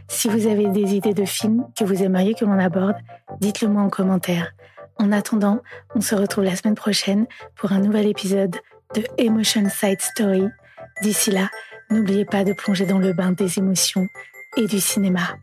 Si 0.08 0.30
vous 0.30 0.48
avez 0.48 0.70
des 0.70 0.96
idées 0.96 1.14
de 1.14 1.26
films 1.26 1.68
que 1.78 1.84
vous 1.84 2.02
aimeriez 2.02 2.34
que 2.34 2.46
l'on 2.46 2.60
aborde, 2.60 2.96
dites-le 3.42 3.68
moi 3.68 3.82
en 3.82 3.90
commentaire. 3.90 4.54
En 4.98 5.12
attendant, 5.12 5.60
on 5.96 6.02
se 6.02 6.16
retrouve 6.16 6.46
la 6.46 6.56
semaine 6.56 6.76
prochaine 6.76 7.28
pour 7.56 7.74
un 7.74 7.80
nouvel 7.80 8.08
épisode 8.08 8.56
de 8.96 9.04
Emotion 9.18 9.68
Side 9.70 10.02
Story. 10.02 10.48
D'ici 11.02 11.32
là, 11.32 11.50
n'oubliez 11.90 12.26
pas 12.26 12.44
de 12.44 12.54
plonger 12.54 12.86
dans 12.86 13.00
le 13.00 13.14
bain 13.14 13.32
des 13.32 13.60
émotions 13.60 14.08
et 14.58 14.68
du 14.68 14.80
cinéma. 14.80 15.38